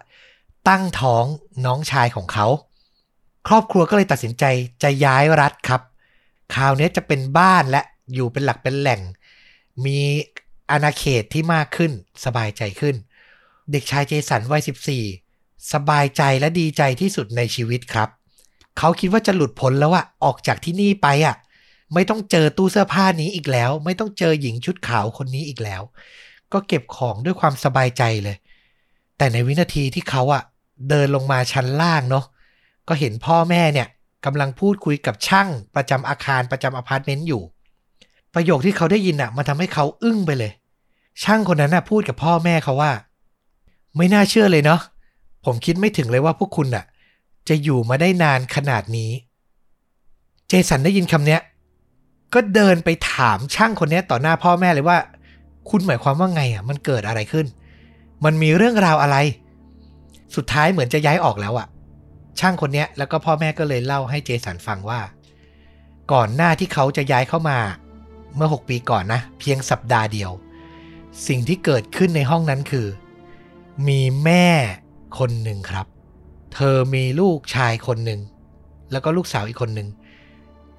[0.68, 1.25] ตั้งท้อง
[1.66, 2.46] น้องชายของเขา
[3.48, 4.44] ครอบครัวก็เลยตัดสินใจ
[4.83, 5.81] จะย้ายรัฐครับ
[6.55, 7.83] คราวนี้จะเป็นบ้านและ
[8.14, 9.01] อยู่เป็นหลักเป็นแหล่ง
[9.85, 9.98] มี
[10.70, 11.92] อาณาเขตที่มากขึ้น
[12.25, 12.94] สบายใจขึ้น
[13.70, 14.62] เด็กชายเจสันวัย
[15.12, 18.09] 14 สบายใจและดีใจที่สุดในชีวิตครับ
[18.79, 21.37] เขาคิดว่าจะหลุดพ้นแล้วอะออกจากที่นี่ไปอะ
[21.95, 25.83] ไม่ต้องเจอตู้เสื้อผ้านี้อีกแล้ว ไม่ต้องเจอหญิงชุดขาวคนนี้อีกแล้ว
[26.53, 28.37] ก็เก็บของด้วยความสบายใจเลย
[29.19, 30.43] แต่ในวินาทีที่เขาอะ
[30.89, 32.25] เดินลงมาชั้นล่างเนาะ
[32.89, 33.89] ก็เห็นพ่อแม่เนี่ย
[34.25, 37.43] กำลังพูดคุยกับช่างประจำอาคารประจำอพาร์ตเมนต์อยู่
[38.35, 40.53] ประโยคที่เขาได้ยินอะมันทำให้เขาอึ้งไปเลย
[41.23, 42.93] ช่างคนนั้นน่ะพูดกับพ่อแม่เขาว่า
[43.97, 44.81] ไม่น่าเชื่อเลยเนาะ
[45.45, 46.85] ผมคิดไม่ถึงเลยว่าพวกคุณน่ะ
[47.49, 49.11] จะอยู่มาได้นานขนาดนี้
[50.49, 51.41] เจสันได้ยินคำเนี้ย
[52.35, 54.99] ก็เดินไปถามช่างคนนี้ต่อหน้าพ่อแม่เลยว่า
[55.71, 57.47] คุณหมายความว่าไงอะ มันเกิดอะไรขึ้น
[58.25, 59.17] มันมีเรื่องราวอะไร
[60.37, 61.67] สุดท้ายเหมือนจะย้ายออกแล้วอะ
[62.41, 65.01] ช่างคนนี้แล้วก็พ่อแม่ก็เลยเล่าให้เจสันฟังว่า
[66.13, 67.59] ก่อนหน้าที่เขาจะย้ายเข้ามา
[68.37, 70.31] เมื่อ 6 ปีก่อนนะ เพียงสัปดาห์เดียว
[71.27, 72.87] สิ่งที่เกิดขึ้นในห้องนั้นคือ
[73.89, 74.47] มีแม่
[75.19, 75.87] คนหนึ่งครับ
[76.55, 78.21] เธอมีลูกชายคนหนึ่ง
[78.93, 79.88] แล้วก็ลูกสาวอีกคนหนึ่ง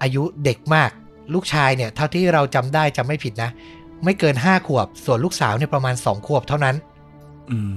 [0.01, 0.91] อายุเด็กมาก
[1.33, 3.51] ลูกชายเนี่ยเท่าที่เราจำได้จำไม่ผิดนะ
[4.03, 6.75] ไม่เกินห้าขวบ ส่วนลูกสาวเนี่ยประมาณสองขวบเท่านั้น
[7.49, 7.73] อืม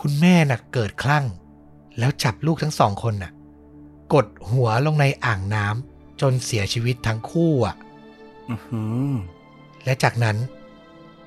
[0.00, 1.24] คุณแม่น่ะเกิดคลั่ง
[1.98, 3.32] แล้วจับลูกทั้งสองคนน่ะ
[4.14, 7.76] กดหัวลงในอ่างน้ำจนเสียชีวิตทั้งคู่อะ
[8.50, 9.12] อือหือ
[9.84, 10.36] และจากนั้น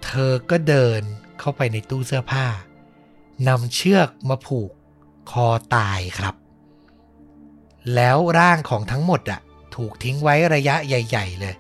[0.04, 1.02] เธอก็เดิน
[1.40, 2.46] เข้าไปในตู้เสื้อผ้า
[3.48, 4.72] นำเชือกมาผูก
[5.32, 6.36] คอตายครับ
[7.96, 9.40] แล้วร่างของทั้งหมดอะ
[9.76, 11.56] ถูกทิ้งไว้ระยะใหญ่ ๆ เลย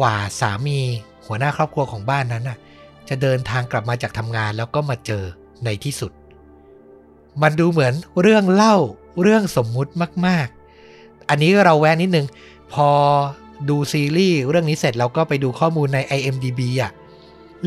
[0.00, 0.78] กว่าสามี
[1.26, 2.58] หัวหน้าครอบครัวของบ้านนั้นน่ะ
[3.08, 5.24] จะเดินทางกลับมาจากทำงานแล้วก็มาเจอ
[5.64, 6.12] ในที่สุด
[7.42, 8.76] มันดูเหมือนเรื่องเล่า
[9.22, 9.92] เรื่องสมมุติ
[10.26, 10.46] มาก
[10.88, 12.26] ๆ อันนี้เราแวะนิดนึง
[12.72, 12.88] พอ
[13.68, 16.92] ดูซีรีส์เรื่องนี้เสร็จเราก็ไปดูข้อมูลใน IMDB อะ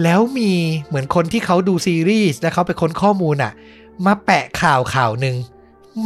[0.03, 0.51] แล้วมี
[0.87, 3.53] เหมือนคนที่เขาดูซีรีส์และเขาไปค้นข้อมูลอะ
[4.05, 5.35] มาแปะข่าวข่าวหนึ่ง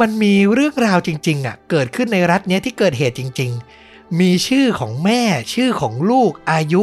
[0.00, 3.50] มันมีเรื่องราวจริง ๆ อะ เกิดขึ้นในรัฐเนี้ยที่เกิดเหตุจริง
[3.84, 5.22] ๆ มีชื่อของแม่
[5.54, 6.82] ชื่อของลูกอายุ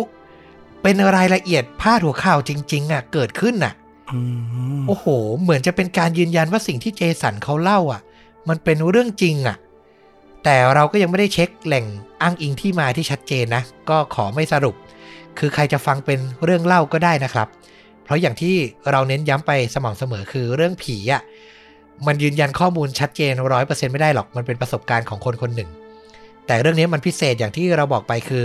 [0.82, 3.74] เป็นรายละเอียดพาดหัวข่าวจริง ๆ อะ เกิดขึ้นอะ
[4.12, 4.20] อื
[4.80, 5.06] มโอ้โห
[5.42, 8.02] เหมือนจะเป็นการยืนยันว่าสิ่งที่เจสันเขาเล่าอะ
[8.50, 9.58] มันเป็นเรื่องจริงอะ
[10.44, 11.86] แต่เราก็ยังไม่ได้เช็คแหล่ง
[12.22, 14.76] อ้างอิงที่มาที่ชัดเจนนะ ก็ขอไม่สรุป
[15.40, 17.48] คือใครจะฟังเป็นเรื่องเล่าก็ได้นะครับ
[18.08, 18.56] เพราะอย่างที่
[18.92, 21.22] เราเน้นย้ำไปสม่ำเสมอคือเรื่องผีอะ
[22.08, 25.70] มันยืนยันข้อมูลชัดเจนร้อยเปอร์เซ็นต์ไม่ได้หรอกมันเป็นประสบการณ์ของคนคนหนึ่ง
[26.46, 28.44] แต่เรื่องนี้มันพิเศษอย่างที่เราบอกไปคือ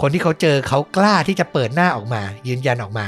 [0.00, 3.06] คนที่เขาเจอเขากล้าที่จะเปิดหน้าออกมา ยืนยันออกมา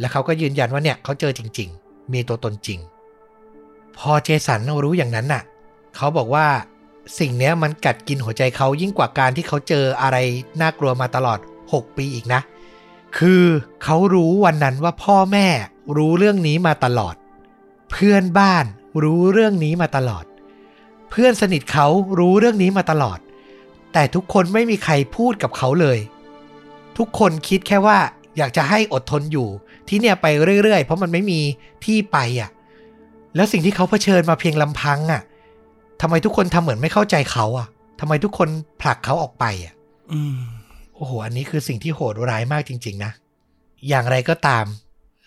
[0.00, 2.78] แล้วเขาก็ยืนยันว่าเนี่ยเขาเจอจริง ๆ มีตัวตนจริง
[3.98, 5.42] พอเจสันรู้อย่างนั้นน่ะ
[5.96, 6.46] เขาบอกว่า
[7.18, 10.16] สิ่งนี้มันกัดกินหัวใจเขายิ่งกว่าการที่เขาเจออะไร
[10.60, 12.40] น่ากลัวมาตลอด 6 ปีอีกนะ
[13.18, 13.44] คือ
[13.82, 15.46] เขารู้วันนั้นว่าพ่อแม่
[15.96, 17.14] รู้เรื่องนี้มาตลอด
[17.90, 18.64] เพื่อนบ้าน
[19.02, 20.24] รู้เรื่องนี้มาตลอด
[21.10, 21.86] เพื่อนสนิทเขา
[22.18, 23.18] รู้เรื่องนี้มาตลอด
[23.92, 25.98] แต่ทุกคนไม่มีใครพูดกับเขาเลย
[26.98, 27.98] ทุกคนคิดแค่ว่า
[28.38, 29.48] อยากจะให้อดทนอยู่
[29.88, 30.26] ที่เนี่ยไป
[30.62, 31.40] เรื่อยๆ เพราะมันไม่มี
[31.84, 32.50] ที่ไปอะ
[33.36, 35.22] แล้วสิ่งที่เขาเผชิญมาเพียงลำพังอะ
[36.00, 37.68] ทำไมทุกคนทำเหมือนไม่เข้าใจเขาอะ
[38.00, 38.48] ทำไมทุกคน
[38.80, 39.74] ผลักเขาออกไปอะ
[40.12, 40.40] อืม
[41.00, 43.12] โอ้โห อันนี้คือสิ่งที่โหดร้ายมากจริง ๆ นะ
[43.88, 44.64] อย่างไรก็ตาม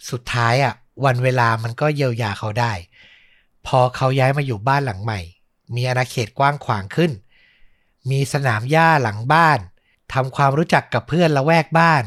[0.09, 0.73] สุดท้ายอะ
[1.05, 2.73] วันเวลามันก็เยียวยาเขาได้
[3.65, 5.19] พอเขาย้ายมาอยู่บ้านหลังใหม่
[5.75, 7.11] มีอาณาเขตกว้างขวางขึ้น
[8.09, 9.59] มีสนามหญ้าหลังบ้าน
[10.13, 12.03] ทำความรู้จักกับเพื่อนละแวกบ้าน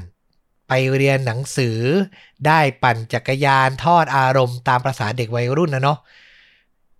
[0.68, 1.78] ไปเรียนหนังสือ
[2.46, 5.98] ได้ปั่นจักรยานทอดอารมณ์ตามประษาเด็กวัยรุ่นนะเนาะ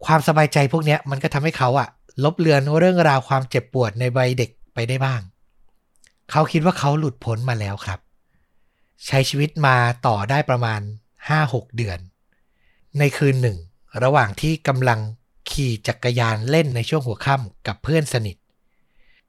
[0.05, 1.89] ความสบายใจพวกนี้มันก็ทำให้เขาอะ
[2.25, 5.21] ลบเลือนเรื่องราวความเจ็บปวดในวัยเด็กไปได้บ้าง
[6.31, 7.99] เขาคิดว่าเขาหลุดพ้นมาแล้วครับ
[9.07, 10.81] ใช้ชีวิตมาต่อได้ประมาณ
[11.29, 11.99] 5-6 เดือน
[12.99, 13.59] ในคืนหนึ่ง
[14.03, 15.01] ระหว่างที่กำลัง
[15.51, 18.37] ขี่จักรยานเล่นในช่วงหัวค่ำกับเพื่อนสนิท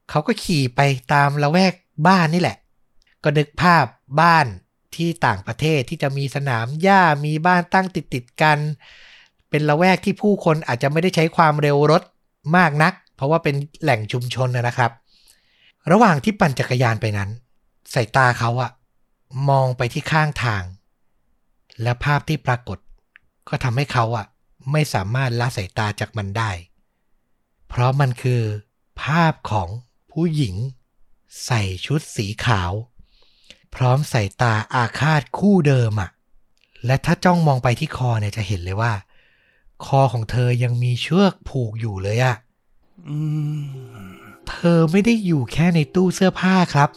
[0.10, 0.81] เขาก็ขี่ไป
[1.13, 1.73] ตามละแวก
[2.07, 2.57] บ้านนี่แหละ
[3.23, 3.86] ก็นึกภาพ
[4.21, 4.47] บ้าน
[4.95, 8.57] ที่ต่างประเทศที่จะมีสนามหญ้ามีบ้านตั้งติดติดๆกัน
[9.49, 12.03] เป็นละแวกที่ผู้คนอาจจะไม่ได้ใช้ความเร็วรถ
[12.57, 14.91] มากนัก เพราะว่าเป็นแหล่งชุมชนนะครับ
[15.91, 17.30] ระหว่างที่ปั่นจักรยานไปนั้น
[17.93, 18.71] สายตาเขาอะ
[19.50, 20.63] มองไปที่ข้างทาง
[21.82, 22.80] และภาพที่ปรากฏ
[23.50, 24.26] ก็ทำให้เขาอะ
[24.71, 26.52] ไม่สามารถละสายตาจากมันได้
[27.67, 28.41] เพราะมันคือ
[29.04, 29.69] ภาพของ
[30.12, 30.56] ผู้หญิง
[31.45, 32.71] ใส่ชุดสีขาว
[33.76, 36.10] พร้อมสายตาอาฆาตคู่เดิมอะ
[36.86, 38.93] และถ้าจ้องมองไปที่คอเนี่ยจะเห็นเลยว่า
[39.86, 42.36] คอของเธอยังมีเชือกผูกอยู่เลยอะ
[43.08, 43.17] อื
[43.60, 46.89] ม เธอไม่ได้อยู่แค่ในตู้เสื้อผ้าครับ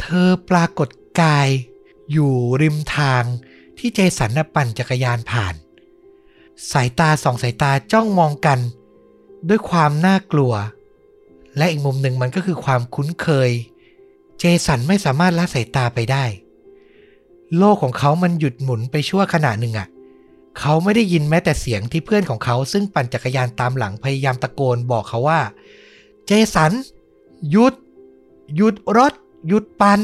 [0.00, 0.88] เธอปรากฏ
[1.20, 1.48] กาย
[2.12, 2.32] อยู่
[2.62, 3.24] ริมทาง
[3.78, 5.54] ที่เจสันน่ปั่นจักรยานผ่าน
[6.72, 8.58] สายตาสองสายตาจ้องมองกัน
[9.48, 10.52] ด้วยความน่ากลัว
[11.56, 13.50] และอีกมุมหนึ่งมันก็คือความคุ้นเคย
[14.38, 16.24] เจสันไม่สามารถละสายตาไปได้
[17.58, 19.88] โลกของเขามันหยุดหมุนไปชั่วขณะหนึ่งอะ
[20.58, 25.40] เขาไม่ได้ยินแม้แต่เสียงที่เพื่อนของเขาซึ่งปั่นจักรยานตามหลังพยายามตะโกนบอกเขาว่า
[26.26, 26.72] เจสัน
[27.50, 27.74] หยุด
[28.56, 29.12] หยุดรถ
[29.48, 30.00] หยุดปัน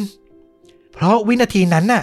[0.93, 2.03] เพราะวินาทีนั้นน่ะ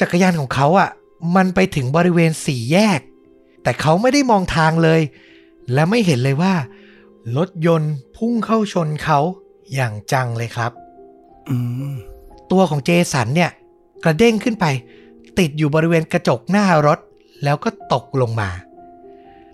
[0.00, 0.88] จักรยานของเขาอะ
[1.36, 3.00] มันไปถึงบริเวณสี่แยก
[3.62, 5.00] แต่เขาไม่ได้มองทางเลย
[5.72, 6.54] และไม่เห็นเลยว่า
[7.36, 9.18] รถยนต์พุ่งเข้าชนเขา
[9.74, 10.72] อย่างจังเลยครับ
[11.48, 11.56] อื
[11.90, 11.92] ม
[12.50, 13.50] ตัวของเจสันเนี่ย
[14.04, 14.66] กระเด้งขึ้นไป
[15.38, 16.98] ติดอยู่บริเวณกระจกหน้ารถ
[17.44, 18.50] แล้วก็ตกลงมา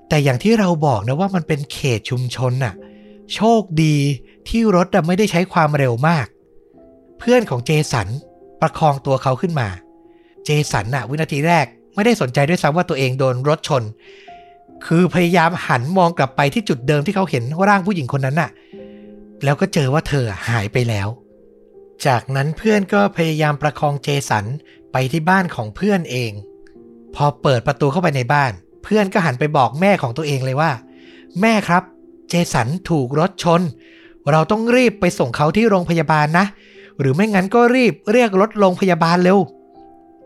[0.08, 2.74] แต่อย่างที่เราบอกนะว่ามันเป็นเขตชุมชนน่ะ
[3.34, 3.96] โชคดี
[4.48, 6.26] ที่รถไม่ได้ใช้ความเร็วมาก
[7.18, 8.08] เพื่อนของเจสัน
[8.60, 9.68] ประคองตัวเขาขึ้นมา
[10.44, 13.82] เจสันน่ะ วินาทีแรกไม่ได้สนใจด้วยซ้ำว่าตัวเองโดนรถชน
[14.86, 18.50] คือพยายามหันมองกลับไปที่จุดเดิมที่เขาเห็นร่างผู้หญิงคนนั้นน่ะ
[19.44, 21.08] แล้วก็เจอว่าเธอหายไปแล้ว
[22.06, 24.44] จากนั้นเพื่อนก็พยายามประคองเจสัน
[24.92, 26.32] ไปที่บ้านของเพื่อนเอง
[27.14, 28.52] พอเปิดประตูเข้าไปในบ้าน
[28.84, 30.70] เพื่อนก็หันไปบอกแม่ของตัวเองเลยว่า
[31.40, 31.82] แม่ครับ
[32.34, 33.60] จสันถูกรถชน
[34.30, 36.46] เราต้องรีบไปส่งเขาที่โรงพยาบาลนะ
[36.98, 39.38] หรือไม่งั้นก็รีบเรียกรถโรงพยาบาลเร็ว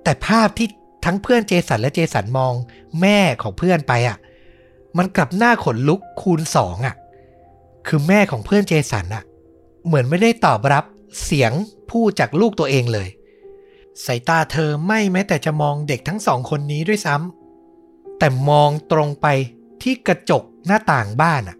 [0.03, 0.69] แต่ภาพที่
[1.05, 2.53] ทั้งเพื่อนเจสันและเจสันมอง
[3.01, 4.17] แม่ของเพื่อนไปอะ
[4.97, 6.95] มันกลับหน้าขนลุกคูณสองอะ
[7.87, 9.23] คือแม่ของเพื่อนเจสันอะ
[9.87, 10.85] เหมือนไม่ได้ตอบรับ
[11.25, 11.53] เสียง
[11.91, 13.09] พูดจากลูกตัวเองเลย
[14.05, 19.27] สายตาเธอไม่แม้แต่จะมองเด็กทั้งสองคนนี้ด้วยซ้ำแต่มองตรงไป
[19.83, 21.57] ที่กระจกหน้าต่างบ้านอะ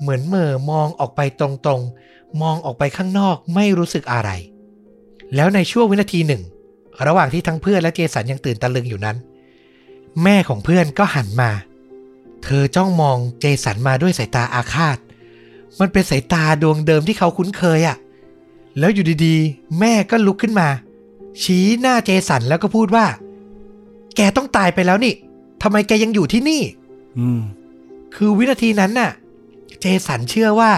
[0.00, 1.46] เหมือนเมื่อมองออกไปตร
[1.78, 4.30] งๆ มองออกไปข้างนอกไม่รู้สึกอะไร
[5.34, 6.42] แล้วในช่วงวินาทีหนึ่ง
[7.06, 9.16] ระหว่างที่ทั้งเพื่อนและเจสันยังตื่นตะลึงอยู่นั้น
[10.22, 11.50] แม่ของเพื่อนก็หันมา
[12.44, 14.98] เธอจ้องมองเจสันมาด้วยสายตาอาฆาต
[15.80, 17.96] มันเป็นสายตาดวงเดิมที่เขาคุ้นเคยอะ่ะ
[18.78, 20.68] แล้วอยู่ดีๆ แม่ก็ลุกขึ้นมา
[21.42, 23.06] ชี้หน้าเจสันแล้วก็พูดว่า
[24.16, 25.14] แกต้องตายไปแล้วนี่
[25.62, 26.62] ทำไมแกยังอยู่ที่นี่
[27.18, 27.40] อืม
[28.14, 29.10] คือวินาทีนั้นน่ะ
[29.80, 30.72] เจสันเชื่อว่า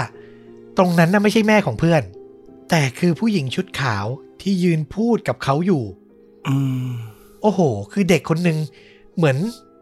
[0.76, 2.02] ตรงนั้นน่ะไม่ใช่แม่ของเพื่อน
[2.70, 4.04] แต่คือผู้หญิงชุดขาว
[4.42, 5.82] ที่ยืนพูดกับเขาอยู่
[6.48, 6.56] อื
[6.90, 6.92] ม
[7.42, 7.60] โอ้โห
[7.92, 8.58] คือเด็กคนหนึ่ง
[9.16, 9.36] เหมือน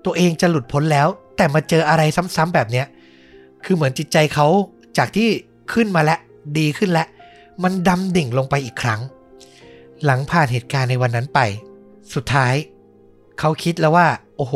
[0.05, 2.03] ตัวเองจะหลุดพ้นแล้ว แต่มาเจออะไร
[2.37, 2.87] ซ้ำๆแบบเนี้ย
[3.65, 4.47] คือเหมือนจิตใจเขา
[4.99, 5.29] จากที่
[5.73, 6.21] ขึ้นมาแล้ว
[6.59, 7.07] ดีขึ้นแล้ว
[7.63, 9.01] มันดำดิ่งลงไปอีกครั้ง
[10.05, 11.41] หลังผ่านเหตุการณ์ในวันนั้นไป
[12.15, 12.55] สุดท้าย
[13.39, 14.55] เขาคิดแล้วว่า โอ้โห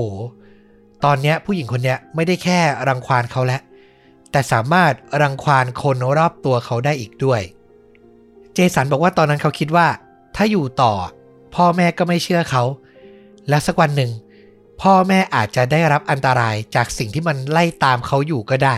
[1.04, 2.58] ตอนเนี้ยผู้หญิงคนเนี้ยไม่ได้แค่
[2.88, 3.62] รังควานเขาแล้ว
[4.31, 7.43] แต่สามารถรังควานคนรอบตัวเขาได้อีกด้วย
[8.55, 9.88] เจสันบอกว่าตอนนั้นเขาคิดว่า
[10.37, 10.93] ถ้าอยู่ต่อ
[11.55, 12.64] พ่อแม่ก็ไม่เชื่อเขา
[13.49, 14.11] และสักวันหนึ่ง
[14.83, 18.77] พ่อแม่อาจจะได้รับอันตรายจากสิ่งที่มันไล่ตามเขาอยู่ก็ได้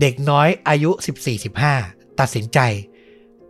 [0.00, 0.90] เด็กน้อยอายุ
[1.54, 2.58] 14-15 ตัดสินใจ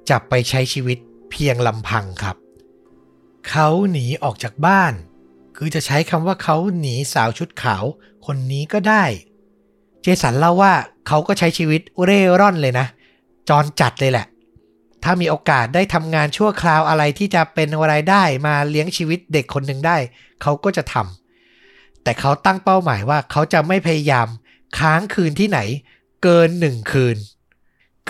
[0.09, 0.99] จะไปใช้ชีวิต
[1.31, 2.37] เพียงลำพังครับ
[3.49, 4.93] เขาหนีออกจากบ้าน
[5.57, 7.85] คือจะใช้คำว่าเขาหนีสาวชุดขาว
[8.27, 9.05] คนนี้ก็ได้
[10.03, 10.73] เจสันเล่าว่า
[11.09, 12.87] เขาก็ใช้ชีวิตเร่ร่อนเลยนะ
[13.49, 14.27] จรจัดเลยแหละ
[15.03, 19.97] ถ้ามีโอกาสได้ทำงานชั่วคราวอะไรที่จะเป็นรายได้มาเลี้ยงชีวิตเด็กคนหนึ่งได้
[20.43, 24.29] เขาก็จะทำแต่เขาตั้งเป้าหมายว่าเขาจะไม่พยายาม
[24.79, 25.59] ค้างคืนที่ไหน
[26.23, 27.17] เกินหนึ่งคืน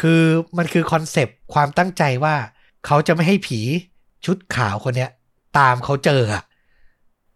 [0.00, 0.22] คือ
[0.56, 2.36] มันคือ concept ความตั้งใจว่า
[2.86, 3.60] เขาจะไม่ให้ผี
[4.24, 5.10] ชุดขาวคนเนี้ย
[5.58, 6.42] ตามเขาเจออะ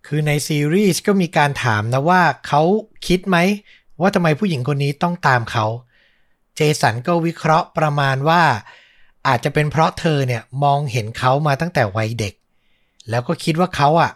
[0.06, 2.62] คือในซีรีส์ก็มีการถามนะว่าเขา
[3.06, 3.36] คิดไหม
[4.00, 5.66] ว่าทำไมผู้หญิงคนนี้ต้องตามเขา
[6.56, 8.42] เจสันก็วิเคราะห์ประมาณว่า
[9.26, 12.34] อาจจะเป็นเพราะเธอเนี่ยมองเห็นเขามาตั้งแต่วัยเด็ก
[13.10, 14.10] แล้วก็คิดว่าเขาอะ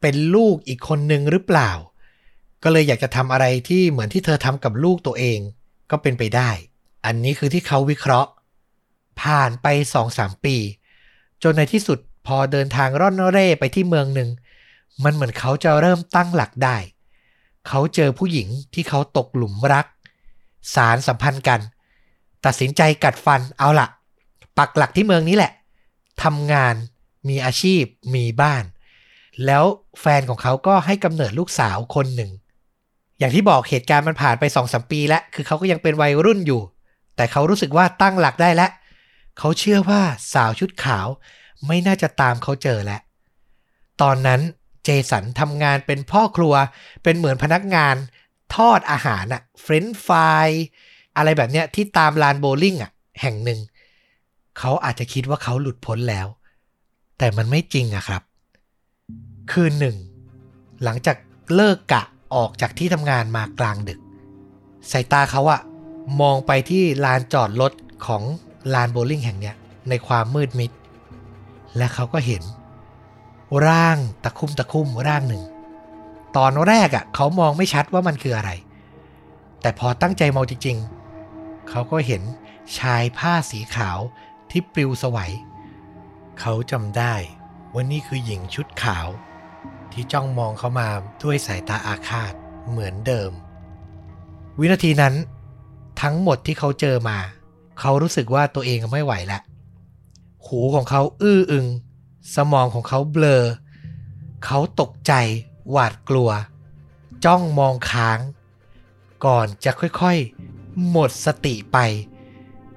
[0.00, 1.70] เป็นลูกอีกคนนึงหรือเปล่า
[2.62, 5.38] ก็เลยอยากจะทำอะไรที่เหมือนที่เธอทำกับลูกตัวเอง
[5.90, 6.50] ก็เป็นไปได้
[7.04, 8.30] อันนี้คือที่เขาวิเคราะห์
[9.20, 10.56] ผ่านไปสองสามปี
[11.42, 14.28] จนในที่สุดพอเดินทางร่อนเร่ไปที่เมืองหนึ่ง
[15.04, 16.76] มันเหมือนเขาจะเริ่มตั้งหลักได้
[17.68, 19.86] เขาเจอผู้หญิงที่เขาตกหลุมรัก
[20.74, 21.60] สารสัมพันธ์กัน
[22.44, 23.88] ตัดสินใจกัดฟันเอาละ
[24.58, 25.52] ปักหลักที่เมืองนี้แหละ
[26.22, 26.74] ทำงาน
[27.28, 27.82] มีอาชีพ
[28.14, 28.64] มีบ้าน
[29.46, 29.64] แล้ว
[30.00, 32.30] แฟนของเขาก็ให้กำเนิดลูกสาวคนหนึ่ง
[33.18, 36.60] อย่างที่บอกเหตุการณ์มันผ่านไปสองสมปีแล้ว คือเขาก็ยังเป็นวัยรุ่นอยู่
[37.16, 38.70] แต่เขารู้สึกว่าตั้งหลักได้แล้ว
[39.38, 40.00] เขาเชื่อว่า
[40.34, 41.06] สาวชุดขาว
[41.66, 43.00] ไม่น่าจะตามเขาเจอแล้ว
[44.02, 44.40] ตอนนั้น
[44.86, 46.54] เจสันทำงานเป็นพ่อครัว
[47.02, 47.96] เป็นเหมือนพนักงาน
[48.54, 50.48] ทอดอาหารอะเฟรนช์ฟราย
[51.16, 53.60] อะไรแบบเนี้ยที่ตามลานโบว์ลิ่งอะแห่งหนึ่ง
[54.58, 56.26] เขาอาจจะคิดว่าเขาหลุดพ้นแล้ว
[57.18, 58.22] แต่มันไม่จริงอะครับ
[59.52, 59.96] คืนหนึ่ง
[60.84, 61.16] หลังจาก
[61.54, 62.02] เลิกกะ
[62.34, 64.00] ออกจากที่ทำงานมากลางดึก
[64.90, 65.60] สายตาเขาอะ
[66.20, 67.72] มองไปที่ลานจอดรถ
[68.06, 68.22] ของ
[68.74, 69.56] ลานโบว์ลิ่งแห่งเนี้ย
[69.88, 70.70] ในความมืดมิด
[71.76, 72.42] และเขาก็เห็น
[73.66, 75.42] ร่างตะคุ่มตะคุ่มร่างหนึ่ง
[76.36, 78.50] ตอนแรกอะเขามองไม่ชัดว่ามันคืออะไร
[79.60, 80.76] แต่พอตั้งใจมองจริง
[81.22, 82.22] ๆ เขาก็เห็น
[82.78, 83.98] ชายผ้าสีขาว
[84.50, 85.32] ที่ปลิวสวัย
[86.40, 87.14] เขาจำได้
[87.72, 89.08] ว่านี่คือหญิงชุดขาว
[89.92, 90.88] ที่จ้องมองเขามา
[91.22, 92.32] ด้วยสายตาอาฆาต
[92.68, 93.30] เหมือนเดิม
[94.58, 95.14] วินาทีนั้น
[96.02, 97.18] ทั้งหมดที่เขาเจอมา
[97.80, 99.42] เขารู้สึกว่าตัวเองไม่ไหวแล้ว
[100.46, 101.66] หูของเขาอื้ออึง
[102.34, 103.44] สมองของเขาเบลอ
[104.44, 105.12] เขาตกใจ
[105.70, 106.30] หวาดกลัว
[107.24, 108.18] จ้องมองค้าง
[109.24, 111.78] ก่อนจะค่อยๆ หมดสติไป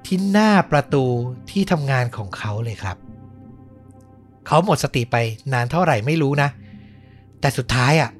[0.04, 1.04] ที่หน้าประตู
[1.50, 2.96] ที่ทำงานของเขาเลยครับ
[4.46, 5.16] เขาหมดสติไป
[5.52, 6.48] นานเท่าไหร่ไม่รู้นะ
[7.40, 8.10] แแต่สุดท้ายอะ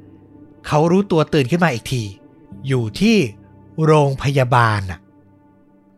[0.66, 2.02] เขารู้ตัวตื่นขึ้นมาอีกที
[2.68, 3.16] อยู่ที่
[3.84, 5.00] โรงพยาบาลอะ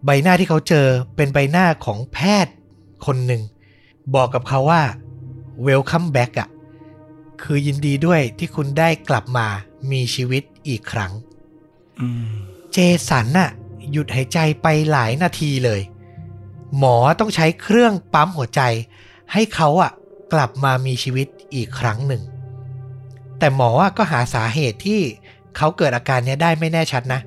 [0.05, 2.55] ใบหน้าที่เขาเจอเป็นใบหน้าของแพทย์
[3.07, 3.43] คนหนึ่ง
[4.15, 4.83] บอกกับเขาว่า
[5.67, 6.49] welcome back อะ
[7.43, 9.47] คือยินดีด้วยที่คุณได้กลับมา
[9.91, 11.13] มีชีวิตอีกครั้ง
[12.01, 12.33] อืม
[12.73, 13.51] เจสันน่ะ
[13.93, 15.81] หยุดหายใจไปหลายนาทีเลย
[16.79, 18.63] หมอต้องใช้เครื่องปั๊มหัวใจ
[19.33, 19.93] ให้เขาอะ
[20.33, 22.23] กลับมามีชีวิตอีกครั้งหนึ่ง
[23.39, 25.01] แต่หมออะก็หาสาเหตุที่
[25.57, 27.21] เขาเกิดอาการเนี้ยได้ไม่แน่ชัดนะ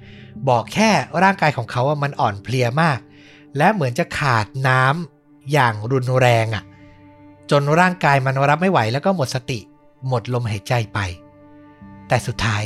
[0.50, 0.90] บอกแค่
[1.24, 3.00] ร่างกายของเขาอะมันอ่อนเพลียมาก
[3.58, 6.64] และเหมือนจะขาดน้ำอย่างรุนแรงอะ
[7.52, 9.60] จนร่างกายมันรับไม่ไหวแล้วก็หมดสติ
[10.08, 11.00] หมดลมหายใจไป
[12.08, 12.64] แต่สุดท้าย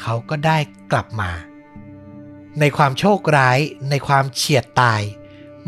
[0.00, 0.58] เขาก็ได้
[0.92, 1.30] กลับมา
[2.60, 3.58] ในความโชคร้าย
[3.90, 5.02] ในความเฉียดตาย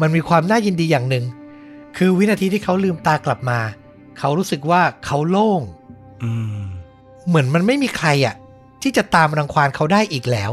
[0.00, 1.24] มันมีความน่ายินดีอย่างหนึ่ง
[1.96, 3.58] คือวินาทีที่เขาลืมตากลับมา
[4.18, 5.62] เขารู้สึกว่าเขาโล่ง
[6.22, 6.30] อื
[6.62, 6.64] ม
[7.26, 8.34] เหมือนมันไม่มีใครอะ
[8.82, 10.52] ที่จะตามรังควานเขาได้อีกแล้ว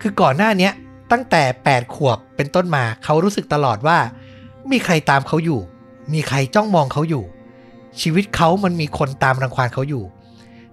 [0.00, 0.72] คือก่อนหน้าเนี้ย
[1.12, 3.98] ตั้งแต่ 8 ขวบเป็นต้นมา เขารู้สึกตลอดว่า
[4.72, 5.60] มีใครตามเขาอยู่
[6.12, 7.24] มีใครจ้องมองเขาอยู่
[8.00, 10.04] ชีวิตเขามันมีคนตามรังควานเขาอยู่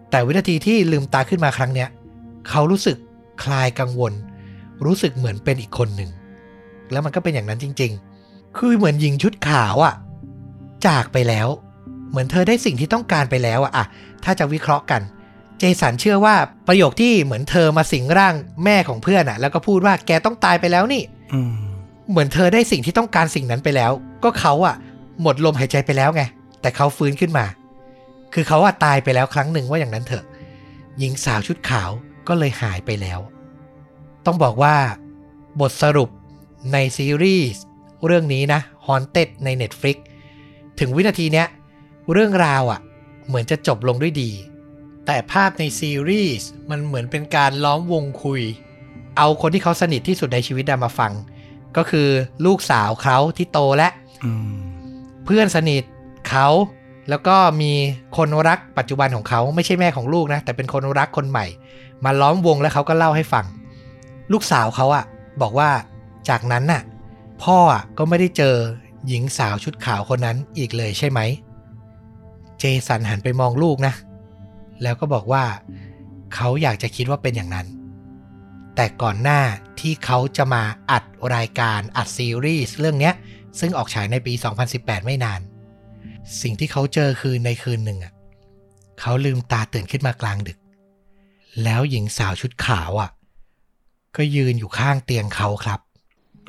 [0.09, 1.89] แต่วินาทีที่ลืมตาขึ้นมาครั้งเนี้ย
[2.49, 2.97] เขารู้สึก
[3.43, 4.13] คลายกังวล
[4.85, 6.11] รู้สึกเหมือนเป็นอีกคนหนึ่ง
[6.91, 7.91] แล้วมันก็เป็นอย่างนั้นจริง
[8.25, 9.95] ๆ คือเหมือนหญิงชุดขาวอะ่ะ
[10.87, 11.47] จากไปแล้ว
[12.09, 13.85] เหมือนเธอได้สิ่งที่ต้องการไปแล้วอะอะ
[14.23, 15.01] ถ้าจะวิเคราะห์กัน
[15.59, 16.35] เจสันเชื่อว่า
[16.67, 21.53] ประโยคที่เหมือนเธอมาสิงร่างแม่ของเพื่อนอะ่ะแล้วก็พูดว่าแกต้องตายไปแล้วนี่อืม
[22.09, 23.91] เหมือนเธอได้สิ่งที่ต้องการสิ่งนั้นไปแล้ว
[24.23, 24.75] ก็เขาอะ
[25.21, 26.23] หมดลมหายใจไปแล้วไง
[26.61, 27.45] แต่เขาฟื้นขึ้นมา
[28.33, 30.25] คือเขาอะตายไปแล้วครั้งหนึ่งว่าอย่างนั้นเถอะ
[30.99, 31.91] หญิงสาวชุดขาว
[32.27, 33.19] ก็เลยหายไปแล้ว
[34.25, 34.75] ต้องบอกว่า
[35.59, 36.09] บทสรุป
[36.73, 37.61] ในซีรีส์
[38.05, 39.97] เรื่องนี้นะ Haunted ใน Netflix
[40.79, 41.47] ถึงวินาทีเนี้ย
[42.11, 42.79] เรื่องราวอะ
[43.27, 44.31] เหมือนจะจบลงด้วยดี
[45.05, 48.41] แต่ภาพในซีรีส์มันเหมือนเป็นการล้อมวงคุย
[49.17, 51.11] เอาคนที่เขาสนิทที่สุดในชีวิตมาฟัง
[51.77, 52.07] ก็คือ
[52.45, 53.89] ลูกสาวเขาที่โตและ
[54.23, 54.55] อืม
[55.25, 55.83] เพื่อนสนิท
[56.29, 56.47] เขา
[57.09, 57.71] แล้วก็มี
[58.17, 61.45] คนรักปัจจุบันของเขาไม่ใช่แม่ของลูกนะ แต่เป็นคนรักคนใหม่
[62.05, 63.45] มาล้อมวงแล้วเขาก็เล่าให้ฟัง
[64.31, 65.05] ลูกสาวเขาอะ
[65.41, 65.69] บอกว่า
[66.29, 66.81] จากนั้นน่ะ
[67.43, 68.55] พ่ออะก็ไม่ได้เจอ
[69.07, 71.19] หญิงสาวชุดขาวคนนั้นอีกเลยใช่ไหม
[72.59, 73.93] เจสันหันไปมองลูกนะ
[74.83, 75.43] แล้วก็บอกว่า
[76.35, 77.67] เขาอยากจะคิดว่าเป็นอย่างนั้น
[78.75, 79.41] แต่ก่อนหน้า
[79.79, 81.03] ที่เขาจะมาอัด
[81.35, 83.13] รายการอัดซีรีส์เรื่องเนี้ย
[83.59, 84.33] ซึ่งออกฉายในปี
[84.69, 85.41] 2018 ไม่นาน
[86.41, 88.13] สิ่งที่เขาเจอคือในคืนหนึ่งอะ
[88.99, 90.57] เขาลืมตาตื่นขึ้นมากลางดึก
[91.63, 93.09] แล้วหญิงสาวชุดขาวอะ
[94.15, 95.79] ก็ยืนอยู่ข้างเตียงเขาครับ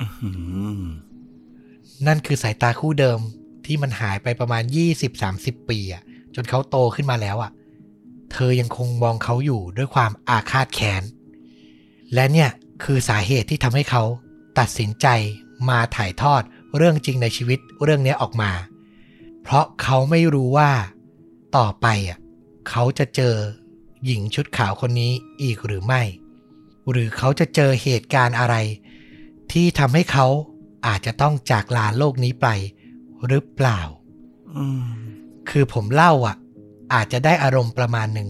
[0.01, 0.29] อื
[0.81, 0.83] ม
[2.07, 3.19] นั่นคือสายตาคู่เดิม
[3.65, 4.63] ที่มันหายไปประมาณ
[5.15, 6.03] 20-30 ปีอะ
[6.35, 7.51] จนเขาโตขึ้นมาแล้วอะ
[8.31, 11.03] เธอยังคงมองเขาอยู่ด้วยความอาฆาตแค้น
[12.13, 12.49] และเนี่ย
[12.83, 14.03] คือสาเหตุที่ทำให้เขา
[14.59, 15.07] ตัดสินใจ
[15.69, 16.43] มาถ่ายทอด
[16.77, 18.51] เรื่องจริงในชีวิตเรื่องนี้ออกมา
[19.43, 20.71] เพราะเขาไม่รู้ว่า
[21.57, 22.19] ต่อไปอะ
[22.69, 23.35] เขาจะเจอ
[24.05, 25.11] หญิงชุดขาวคนนี้
[25.41, 26.01] อีกหรือไม่
[26.89, 28.55] หรือเขาจะเจอเหตุการณ์อะไร
[29.51, 30.27] ที่ทำให้เขา
[30.87, 32.47] อาจจะต้องจากลาโลกนี้ไป
[33.27, 33.79] หรือเปล่า
[35.49, 36.37] คือผมเล่าอะ
[36.93, 38.29] อาจจะได้อารมณ์ประมาณหนึ่ง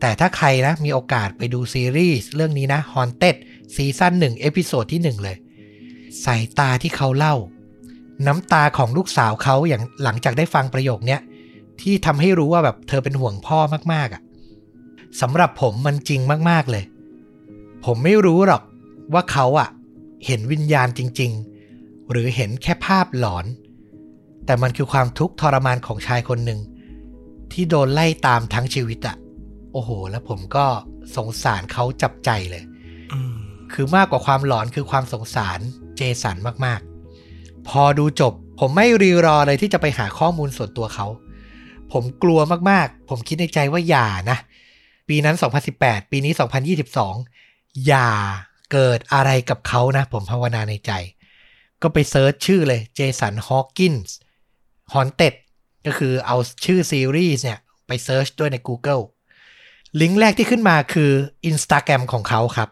[0.00, 3.36] แต่ถ้าใครนะมีโอกาสไปดูซีรีส์เรื่องนี้นะ Haunted
[3.74, 5.36] season หนึ่ง episode ที่หนึ่งเลย
[6.24, 7.34] สายตาที่เขาเล่า
[8.26, 11.20] น้ำตาของลูกสาวเขาอย่างหลังจากได้ฟังประโยคเนี้ย
[11.80, 13.58] ที่ทำให้รู้ว่าแบบเธอเป็นห่วงพ่อ
[13.92, 14.22] มากๆอะ
[15.20, 16.84] สำหรับผมมันจริงมากๆเลย
[17.84, 18.62] ผมไม่รู้หรอก
[19.14, 19.68] ว่าเขาอะ
[20.26, 21.32] เห็นวิญญาณจริง
[21.70, 23.46] ๆ หรือเห็นแค่ภาพหลอน
[24.46, 26.60] แต่มันคือความทุกข์ทรมานของชายคนหนึ่ง
[27.52, 29.16] ที่โดนไล่ตามทั้งชีวิตอะ
[29.72, 30.66] โอ้โห แล้วผมก็
[31.16, 32.64] สงสารเขาจับใจเลย
[33.12, 33.34] อืม
[33.72, 35.60] คือมากกว่าความหลอนคือความสงสาร
[35.96, 36.95] เจสันมากๆ
[37.68, 41.06] พอดูจบ ผมไม่รีรอเลยที่จะไปหาข้อมูลส่วนตัวเขา
[41.92, 42.40] ผมกลัว
[42.70, 44.38] มากๆ ผมคิดในใจว่าอย่านะ
[45.08, 45.36] ปีนั้น
[45.72, 46.32] 2018 ปีนี้
[47.10, 48.10] 2022 อย่า
[48.72, 50.92] เกิดอะไรกับเขานะ ผมภาวนาในใจ
[51.82, 54.16] ก็ไปเซิร์ชชื่อเลยเจสันฮอ w กินส์
[54.92, 55.34] ฮอนเต็ด
[55.86, 59.02] ก็คือเอาชื่อซีรีส์เนี่ยไป search ด้วยใน Google
[60.00, 61.10] ลิงก์แรกที่ขึ้นมาคือ
[61.50, 62.68] Instagram ของเขาครับ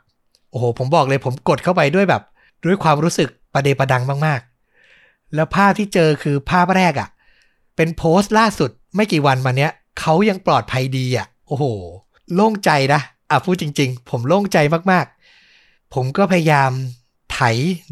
[0.50, 2.22] โอ้โห ผมบอกเลยผมกดเข้าไปด้วยแบบ
[2.64, 4.53] ด้วยความรู้สึกประเดประดังมากๆ
[5.34, 7.08] แล้วภาพที่เจอคือภาพแรกอะ่ะ
[7.76, 9.70] เป็นโพสต์ล่าสุดไม่กี่วันมาเนี้ย
[10.00, 11.64] เขายังปลอดภัยดีอะ่ะ โอ้โห
[12.34, 14.58] โล่งใจนะ อะพูดจริง ๆ ผมโล่งใจ
[14.90, 16.70] มากๆ ผมก็พยายาม
[17.32, 17.38] ไถ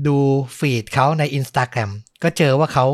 [0.07, 0.17] ดู
[0.59, 1.91] ฟีดเขาใน Instagram
[2.23, 2.87] ก็เจอว่าเขา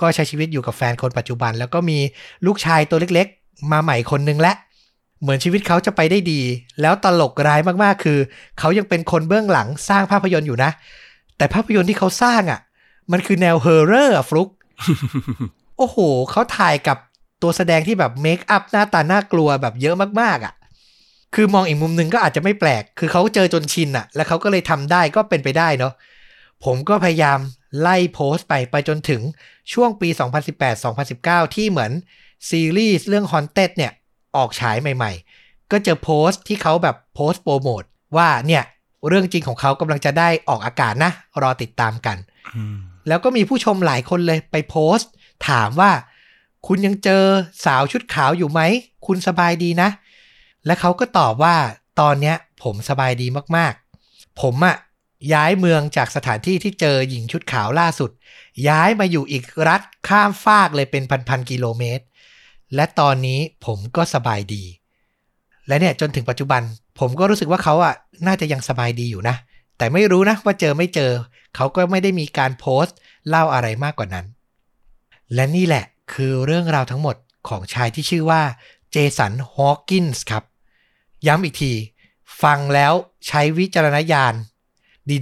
[0.00, 1.98] ก็ใช้ชีวิตอยู่กับแฟนคนปัจจุบัน แล้วก็มี
[2.46, 4.52] ลูกชายตัวเล็กๆ มาใหม่คนนึงและ
[5.20, 6.40] เหมือนชีวิตเขาจะไปได้ดี
[6.80, 8.18] แล้วตลกร้ายมากๆ คือ
[8.58, 10.70] เขายังเป็นคนเบื้องหลังสร้างภาพยนตร์อยู่นะ
[11.36, 12.60] แต่ภาพยนตร์ที่เขาสร้างอะ่ะ
[13.12, 14.48] มันคือแนว horror อะฟลุก
[15.78, 15.98] โอ้โห
[16.30, 16.98] เขาถ่ายกับ
[17.42, 20.54] ตัวแสดงที่แบบ makeup หน้าตาน่ากลัวแบบเยอะมากๆอะ่ะ
[21.34, 25.92] คือมองอีกมุมหนึ่งก็อาจจะไม่แปลก คือเขาเจอจนชินอะ่ะ แล้วเขาก็เลยทำได้ก็เป็นไปได้เนาะ
[26.64, 27.38] ผมก็พยายาม
[27.80, 29.22] ไล่โพสต์ไปไปจนถึง
[29.72, 30.08] ช่วงปี
[30.80, 31.92] 2018-2019 ที่เหมือน
[32.48, 33.92] ซีรีส์เรื่อง Haunted เนี่ย
[34.36, 37.82] ออกฉายใหม่ๆ ก็เจอโพสต์ที่เขาแบบโพสต์โปรโมท
[38.16, 38.62] ว่าเนี่ย
[39.08, 42.16] เรื่องจริงของเขากำลังจะได้ออกอากาศนะ รอติดตามกัน
[43.08, 45.10] แล้วก็มีผู้ชมหลายคนเลยไปโพสต์
[45.48, 45.90] ถามว่า
[46.66, 47.24] คุณยังเจอ
[47.64, 48.60] สาวชุดขาวอยู่ไหม
[49.06, 49.88] คุณสบายดีนะ
[50.66, 51.56] และเขาก็ตอบว่า
[52.00, 53.26] ตอนเนี้ยผมสบายดี
[53.56, 54.76] มากๆ ผมอะ
[55.32, 58.10] ย้ายเมืองจากสถานที่ที่เจอหญิงชุดขาวล่าสุด
[58.68, 62.04] ย้ายมาอยู่อีกรัฐข้ามฟากเลยเป็นพันๆกิโลเมตร
[62.74, 64.64] และตอนนี้ผมก็สบายดี
[65.68, 66.62] และเนี่ยจนถึงปัจจุบัน
[66.98, 67.94] ผมก็รู้สึกว่าเขาอะ
[68.26, 69.36] น่าจะยังสบายดีอยู่นะ
[69.78, 71.12] แต่ไม่รู้นะว่าเจอไม่เจอ
[71.56, 72.96] เขาก็ไม่ได้มีการโพสต์
[73.28, 74.26] เล่าอะไรมากกว่านั้น
[75.34, 77.16] และนี่แหละคือเรื่องราวทั้งหมด
[77.48, 78.42] ของชายที่ชื่อว่า
[78.92, 80.44] เจสันฮอว์กินส์ครับ
[81.26, 81.72] ย้ำอีกที
[82.42, 82.92] ฟังแล้ว
[83.26, 84.34] ใช้วิจารณญาณ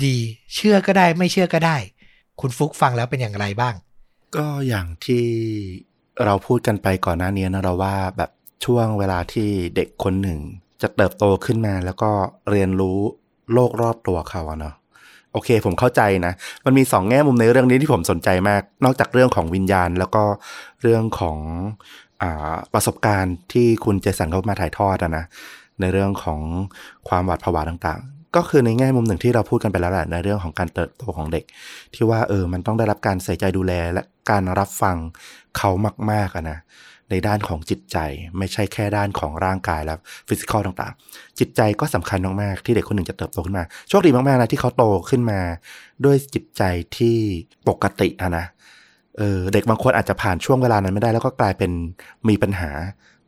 [0.07, 1.77] ดีๆ เชื่อก็ได้ไม่เชื่อก็ได้
[2.41, 3.75] คุณฟุกฟังแล้วเป็นอย่างไรบ้าง
[4.37, 5.25] ก็อย่างที่
[6.25, 8.31] เราพูดกันไปก่อนหน้านี้นะเราว่าแบบ
[8.65, 10.39] ช่วงเวลาที่เด็กคนหนึ่ง
[10.83, 12.11] จะเติบโตขึ้นมาแล้วก็
[12.51, 12.99] เรียนรู้
[13.55, 14.75] โลกรอบตัวเขาเนาะ
[15.33, 16.33] โอเค ผมเข้าใจนะ
[16.65, 20.23] มันมีสองแง่มุมในเรื่องนี้ที่ผมสนใจมาก นอกจากเรื่องของวิญญาณ แล้วก็
[20.83, 21.39] เรื่องของ
[22.23, 22.25] อ
[22.75, 25.25] ประสบการณ์ที่คุณเจสันเขามาถ่ายทอดนะ
[25.81, 26.41] ในเรื่องของ
[27.09, 31.45] ความหวาดผวาต่างๆ ก็คือในแง่มุมหนึ่งที่เราพูดกันไปแล้วแหละในเรื่องของการเติบโตของเด็ก
[31.95, 34.97] ที่ว่าเออมันต้องได้รับการใส่ใจดูแลและการรับฟัง
[35.57, 35.71] เขา
[36.11, 36.59] มากๆนะ
[37.11, 37.97] ในด้านของจิตใจ
[38.39, 39.95] ไม่ใช่แค่ด้านของร่างกายและ
[40.29, 45.41] ฟิสิกอลต่างๆ จิตใจก็สำคัญมากๆที่เด็กคนหนึ่งจะเติบโตขึ้นมา โชคดีมากๆนะที่เขาโตขึ้นมา
[46.05, 46.63] ด้วยจิตใจ
[46.97, 47.17] ที่
[47.69, 48.47] ปกติอะนะ
[49.19, 51.71] เออเด็กบางคนอาจจะผ่านช่วงเวลานั้นไม่ได้ แล้วก็กลายเป็น
[52.29, 52.71] มีปัญหา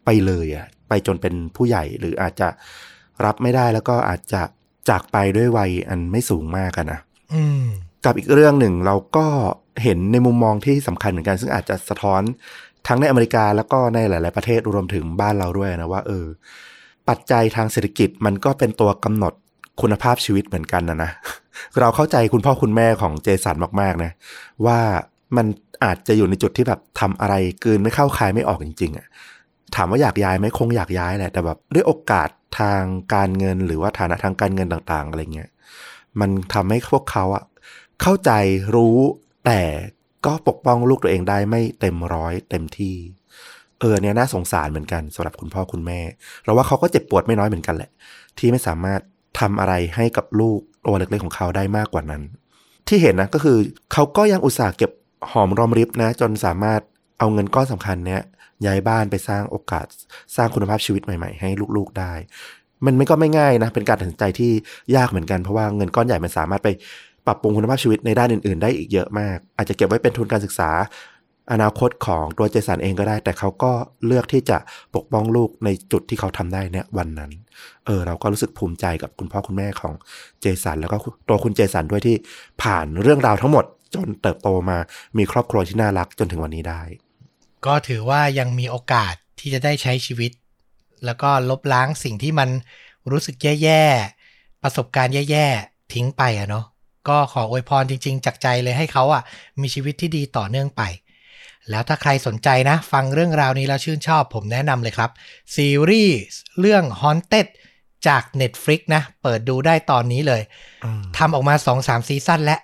[0.05, 2.49] ไปเลยอะไปจนเป็นผู้ใหญ่หรืออาจจะ
[3.25, 4.43] รับไม่ได้แล้วก็อาจจะ
[4.89, 6.99] จากไปด้วยวัยอันไม่สูงมากอะนะ
[7.35, 7.65] อืม
[8.05, 9.27] กับอีกเรื่องหนึ่งเราก็
[9.83, 12.23] เห็นในมุมมองที่สำคัญเหมือนกัน ซึ่งอาจจะสะท้อน
[12.87, 16.27] ทั้งในอเมริกาแล้วก็ในหลาย ๆ ประเทศรวมถึงบ้านเราด้วยนะว่าเออ
[17.09, 19.33] ปัจจัยทางเศรษฐกิจมันก็เป็นตัวกำหนด
[19.81, 21.11] คุณภาพชีวิตเหมือนกันนะนะ
[21.81, 24.11] เราเข้าใจคุณพ่อคุณแม่ของเจสันมาก ๆ นะ
[24.67, 24.81] ว่า
[25.37, 25.47] มัน
[25.85, 29.07] อาจจะอยู่ในจุดที่แบบทำอะไรเกินไม่เข้าคายไม่ออกจริง ๆอะ
[29.75, 32.29] ถามว่าอยากย้ายไหมคงอยากย้ายแหละแต่แบบด้วยโอกาส
[32.59, 32.83] ทาง
[33.15, 35.51] การเงินหรือว่าฐานะทางการเงินต่าง ๆ อะไรเงี้ย
[36.21, 37.45] มันทำให้พวกเขาอะ
[38.03, 38.31] เข้าใจ
[38.75, 38.99] รู้
[39.47, 39.61] แต่
[40.27, 42.97] ก็ปกป้องลูกตัวเองได้ไม่เต็มร้อยเต็มที่
[43.81, 46.01] เออเนี่ยน่าสงสารเหมือนกันสำหรับคุณพ่อคุณแม่
[46.45, 47.91] เราว่าเขาก็เจ็บปวดไม่น้อยเหมือนกันแหละ
[48.39, 49.01] ที่ไม่สามารถ
[49.41, 52.23] ทำอะไรให้กับลูกตัวเล็กๆของเขาได้มากกว่านั้น
[52.89, 53.59] ที่เห็นนะก็คือ
[53.93, 54.91] เขาก็ยังอุตส่าห์เก็บ
[55.31, 56.81] หอมรอมริบนะ จนสามารถ
[57.19, 58.21] เอาเงินก้อนสำคัญเนี้ย
[58.67, 59.87] ย้ายบ้านไปสร้างโอกาส
[60.37, 62.13] สร้างคุณภาพชีวิตใหม่ ๆ ให้ลูกๆได้
[62.87, 64.53] มันไม่ก็ไม่ง่ายนะ เป็นการตัดสินใจที่
[64.97, 66.69] ยากเหมือนกันเพราะว่าเงินก้อนใหญ่มันสามารถไป
[67.27, 70.71] ปรับปรุงคุณภาพชีวิตในด้านอื่น ๆ ได้อีกเยอะมาก อาจจะเก็บไว้เป็นทุนการศึกษา
[71.53, 73.73] อนาคตของตัวเจสันเองก็ได้ แต่เขาก็
[74.07, 74.59] เลือกที่จะ
[74.95, 77.31] ปกป้องลูกในจุดที่เขาทำได้เนี่ยวันนั้น
[77.87, 79.95] เออ เราก็รู้สึกภูมิใจกับคุณพ่อคุณแม่ของ
[80.41, 80.97] เจสันแล้วก็
[81.29, 82.17] ตัวคุณเจสันด้วยที่
[82.63, 83.65] ผ่านเรื่องราวทั้งหมด
[83.95, 84.79] จนเติบโตมา
[85.19, 86.83] มีครอบครัวที่น่ารักจนถึงวันนี้ได้
[87.67, 90.33] ก็ถือว่ายังมีโอกาสที่จะได้ใช้ชีวิต
[91.05, 92.49] แล้วก็ลบล้างสิ่งที่มัน
[93.11, 96.65] รู้สึกแย่ๆประสบการณ์แย่ๆทิ้งไปอะเนาะ
[97.09, 99.23] ก็ขออวยพรจริง ๆ จากใจเลยให้เขาอะ
[99.61, 100.83] มีชีวิตที่ดีต่อเนื่องไป
[101.71, 105.11] แล้วถ้าใครสนใจนะ ฟังเรื่องราวนี้แล้วชื่นชอบผมแนะนำเลยครับ
[105.57, 106.19] ซีรีส์
[106.61, 107.47] เรื่อง Haunted
[108.07, 110.43] จาก Netflix นะ เปิดดูได้ตอนนี้เลย
[111.19, 112.59] ทำออกมา 2-3 ซีซั่นและ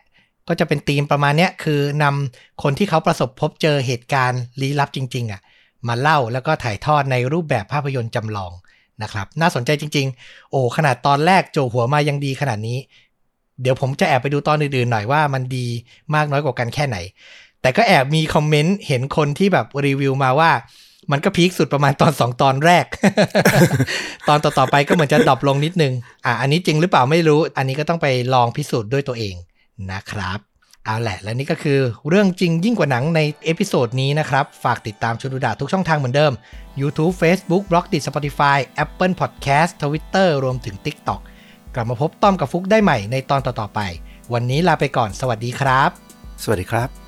[0.48, 5.40] ก็จะเป็นธีมประมาณเนี้ยคือนำคนที่เขาประสบพบเจอเหตุการณ์ลี้ลับจริง ๆอะ่ะ
[5.88, 8.52] มาเล่าแล้วก็ถ่ายทอดในรูปแบบภาพยนตร์จำลอง
[9.02, 12.78] นะครับ น่าสนใจจริง ๆ โอ้ขนาดตอนแรกโจหัวมายังดีขนาดนี้
[13.62, 15.66] เดี๋ยวผมจะแอบไปดูตอนอื่นๆหน่อยว่ามันดี
[16.14, 16.96] มากน้อยกว่ากันแค่ไหน
[17.62, 20.50] แต่ก็แอบมีคอมเมนต์เห็นคนที่แบบรีวิวมาว่า
[21.12, 22.84] มันก็ peak สุดประมาณตอนสองตอนแรก
[24.28, 25.92] ตอนต่อๆไปก็เหมือนจะ drop ลงนิดนึง
[26.24, 29.34] อะอันนี้จริงหรือเปล่าไม่รู้ อันนี้ก็ต้องไปลองพิสูจน์ด้วยตัวเอง
[29.92, 30.38] นะครับ
[30.84, 31.78] เอาแหละ และนี่ก็คือ
[32.08, 36.32] เรื่องจริงยิ่งกว่าหนังใน episode นี้นะครับ ฝากติดตามชุดดูดาทุกช่องทางเหมือนเดิม
[36.80, 41.20] YouTube Facebook b l o g d i t Spotify Apple Podcast Twitter รวมถึง TikTok
[41.74, 43.80] กลับมาพบต้อมกับฟุกได้ใหม่ในตอนต่อๆไป
[44.32, 45.90] วันนี้ลาไปก่อน สวัสดีครับ
[46.42, 47.07] สวัสดีครับ